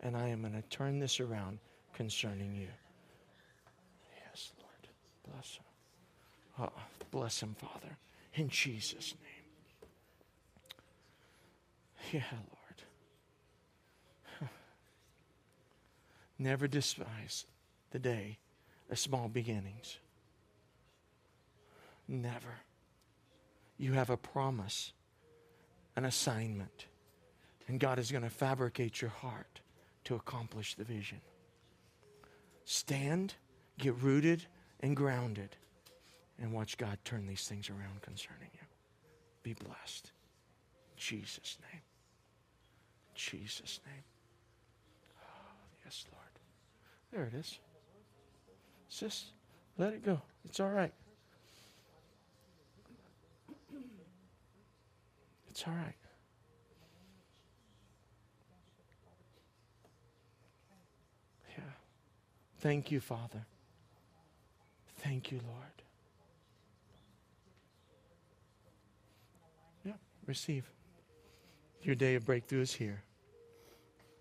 [0.00, 1.58] And I am going to turn this around
[1.92, 2.68] concerning you.
[4.28, 4.88] Yes, Lord.
[5.34, 5.65] Bless him.
[6.58, 6.72] Oh,
[7.10, 7.98] bless him, Father.
[8.34, 9.32] In Jesus' name.
[12.12, 12.82] Yeah, Lord.
[16.38, 17.46] Never despise
[17.90, 18.38] the day
[18.90, 19.98] of small beginnings.
[22.06, 22.60] Never.
[23.78, 24.92] You have a promise,
[25.96, 26.86] an assignment,
[27.68, 29.60] and God is going to fabricate your heart
[30.04, 31.20] to accomplish the vision.
[32.64, 33.34] Stand,
[33.78, 34.46] get rooted
[34.80, 35.56] and grounded,
[36.40, 38.66] and watch God turn these things around concerning you.
[39.42, 40.12] Be blessed.
[40.90, 41.82] In Jesus' name.
[43.10, 44.04] In Jesus' name.
[45.22, 45.52] Oh,
[45.84, 46.22] yes, Lord.
[47.12, 47.58] There it is.
[48.88, 49.26] Sis,
[49.78, 50.20] let it go.
[50.44, 50.92] It's all right.
[55.48, 55.94] It's all right.
[61.56, 61.64] Yeah.
[62.60, 63.46] Thank you, Father.
[64.98, 65.82] Thank you, Lord.
[69.84, 69.92] Yeah,
[70.26, 70.70] receive.
[71.82, 73.02] Your day of breakthrough is here.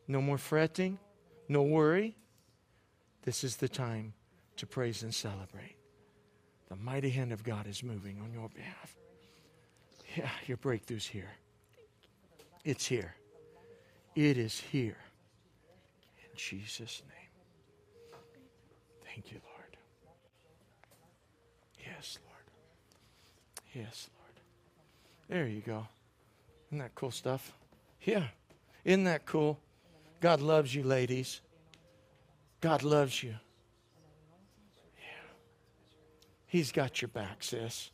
[0.07, 0.99] No more fretting,
[1.47, 2.15] no worry.
[3.23, 4.13] This is the time
[4.57, 5.75] to praise and celebrate.
[6.69, 8.95] The mighty hand of God is moving on your behalf.
[10.15, 11.31] Yeah, your breakthrough's here.
[12.63, 13.15] It's here.
[14.15, 14.97] It is here.
[16.17, 18.19] In Jesus' name.
[19.05, 19.77] Thank you, Lord.
[21.79, 23.85] Yes, Lord.
[23.85, 24.39] Yes, Lord.
[25.29, 25.87] There you go.
[26.75, 27.53] Isn't that cool stuff?
[28.01, 28.25] Yeah.
[28.83, 29.61] Isn't that cool?
[30.19, 31.39] God loves you, ladies.
[32.59, 33.33] God loves you.
[34.97, 35.29] Yeah.
[36.47, 37.91] He's got your back, sis.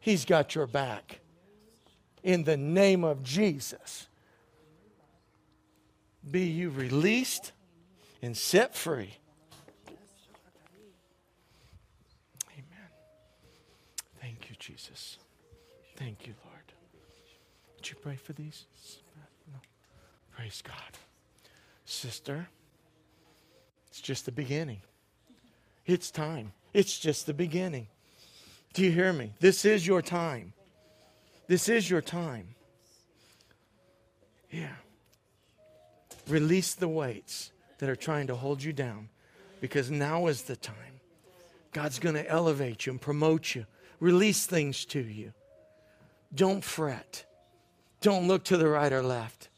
[0.00, 1.20] He's got your back.
[2.22, 4.08] In the name of Jesus,
[6.30, 7.52] be you released
[8.22, 9.18] and set free.
[12.54, 12.88] Amen.
[14.18, 15.18] Thank you, Jesus.
[15.94, 16.58] Thank you, Lord.
[17.78, 18.64] Would you pray for these?
[19.52, 19.60] No.
[20.36, 20.74] Praise God.
[21.84, 22.48] Sister.
[23.88, 24.80] It's just the beginning.
[25.86, 26.52] It's time.
[26.74, 27.86] It's just the beginning.
[28.74, 29.32] Do you hear me?
[29.38, 30.52] This is your time.
[31.46, 32.56] This is your time.
[34.50, 34.74] Yeah.
[36.26, 39.08] Release the weights that are trying to hold you down
[39.60, 40.74] because now is the time.
[41.72, 43.66] God's going to elevate you and promote you
[44.00, 45.32] release things to you.
[46.34, 47.24] Don't fret.
[48.00, 49.48] Don't look to the right or left.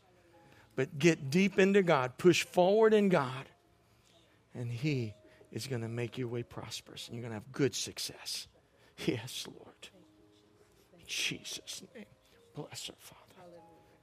[0.76, 3.48] But get deep into God, push forward in God,
[4.54, 5.14] and He
[5.52, 8.46] is going to make your way prosperous and you're going to have good success.
[9.06, 9.88] Yes, Lord.
[10.92, 12.04] In Jesus' name.
[12.54, 13.20] Bless her, Father.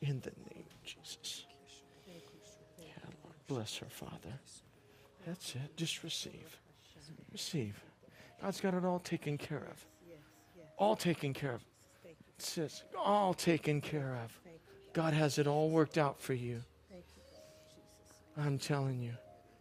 [0.02, 1.46] In the name of Jesus.
[2.80, 2.86] Yeah,
[3.24, 3.36] Lord.
[3.48, 4.40] Bless her, Father.
[5.26, 5.76] That's it.
[5.76, 6.60] Just receive.
[7.32, 7.82] Receive.
[8.42, 9.86] God's got it all taken care of.
[10.78, 11.66] All taken care of.
[12.40, 14.40] Sis, all taken care of.
[14.94, 16.62] God has it all worked out for you.
[18.38, 19.14] I'm telling you,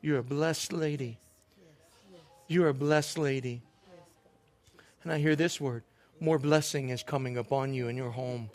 [0.02, 1.18] you're a blessed lady.
[2.48, 3.62] You're a blessed lady.
[5.02, 5.82] And I hear this word
[6.20, 8.50] more blessing is coming upon you in your home,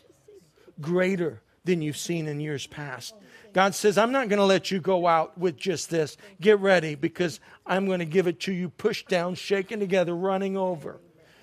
[0.80, 3.14] greater than you've seen in years past.
[3.54, 6.18] God says, I'm not going to let you go out with just this.
[6.40, 10.58] Get ready because I'm going to give it to you, pushed down, shaken together, running
[10.58, 11.00] over.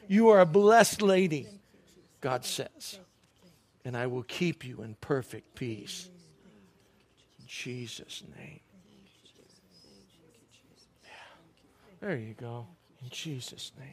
[0.09, 1.47] You are a blessed lady,
[2.21, 2.99] God says.
[3.85, 6.09] And I will keep you in perfect peace.
[7.39, 8.61] In Jesus' name.
[11.05, 11.11] Yeah.
[12.01, 12.67] There you go.
[13.03, 13.89] In Jesus' name.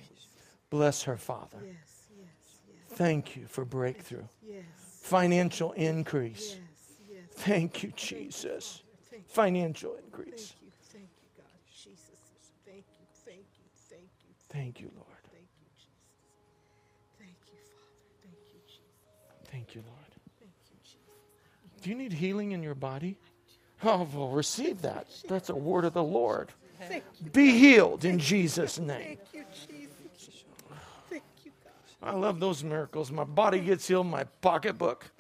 [0.70, 1.60] Bless her, Father.
[2.90, 4.24] Thank you for breakthrough,
[5.02, 6.58] financial increase.
[7.34, 8.82] Thank you, Jesus.
[9.28, 10.54] Financial increase.
[10.92, 11.46] Thank you, God.
[11.70, 12.16] Jesus.
[12.64, 12.66] Thank you God.
[12.66, 12.66] Jesus.
[12.66, 12.96] thank you, God.
[12.96, 12.96] Jesus.
[12.96, 15.24] Thank you, thank you, thank you, Thank you, Lord.
[15.32, 15.92] thank you, Jesus.
[17.20, 18.32] Thank you, Father.
[18.32, 19.65] Thank you, Jesus.
[19.76, 20.52] You, Lord.
[21.82, 23.18] Do you need healing in your body?
[23.84, 25.08] Oh, well, receive that.
[25.28, 26.50] That's a word of the Lord.
[27.34, 29.18] Be healed in Jesus' name.
[32.02, 33.12] I love those miracles.
[33.12, 35.12] My body gets healed, my pocketbook.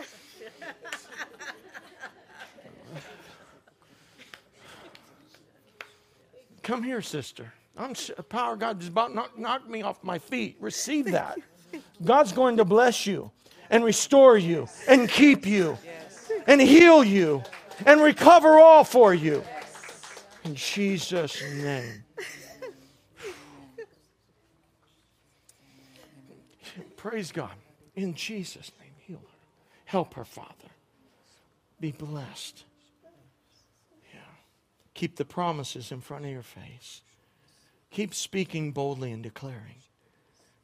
[6.63, 7.51] Come here, sister.
[7.75, 7.93] I'm
[8.29, 10.55] power God is about to knock me off my feet.
[10.61, 11.39] Receive that.
[12.03, 13.31] God's going to bless you
[13.69, 15.77] and restore you and keep you
[16.47, 17.43] and heal you
[17.85, 19.43] and recover all for you.
[20.43, 22.03] In Jesus' name.
[26.97, 27.51] Praise God.
[27.95, 29.37] In Jesus' name, heal her.
[29.85, 30.49] Help her, Father.
[31.79, 32.63] Be blessed.
[34.13, 34.19] Yeah.
[34.93, 37.01] Keep the promises in front of your face.
[37.91, 39.83] Keep speaking boldly and declaring.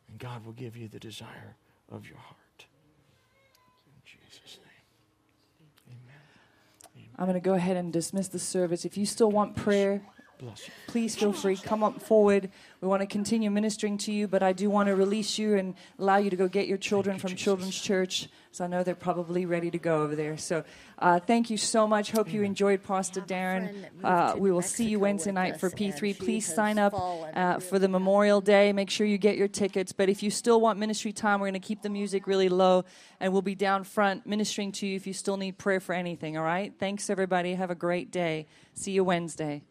[0.09, 1.55] And God will give you the desire
[1.89, 2.65] of your heart.
[3.85, 5.97] In Jesus' name.
[6.95, 7.10] Amen.
[7.21, 8.83] I'm going to go ahead and dismiss the service.
[8.83, 10.01] If you still want prayer,
[10.41, 10.73] Bless you.
[10.87, 11.55] please feel free.
[11.55, 12.49] Come up forward.
[12.81, 15.75] We want to continue ministering to you, but I do want to release you and
[15.99, 17.43] allow you to go get your children you, from Jesus.
[17.43, 18.27] Children's Church.
[18.51, 20.37] So I know they're probably ready to go over there.
[20.37, 20.63] So
[20.99, 22.11] uh, thank you so much.
[22.11, 23.69] Hope you enjoyed Pastor Darren.
[23.69, 26.17] friend that moved Uh, we will see you Wednesday night for P3.
[26.17, 28.73] Please sign up uh, for the Memorial Day.
[28.73, 29.91] Make sure you get your tickets.
[29.93, 32.83] But if you still want ministry time, we're going to keep the music really low,
[33.19, 36.35] and we'll be down front ministering to you if you still need prayer for anything.
[36.35, 36.73] All right?
[36.77, 37.53] Thanks, everybody.
[37.53, 38.47] Have a great day.
[38.73, 39.61] See you Wednesday.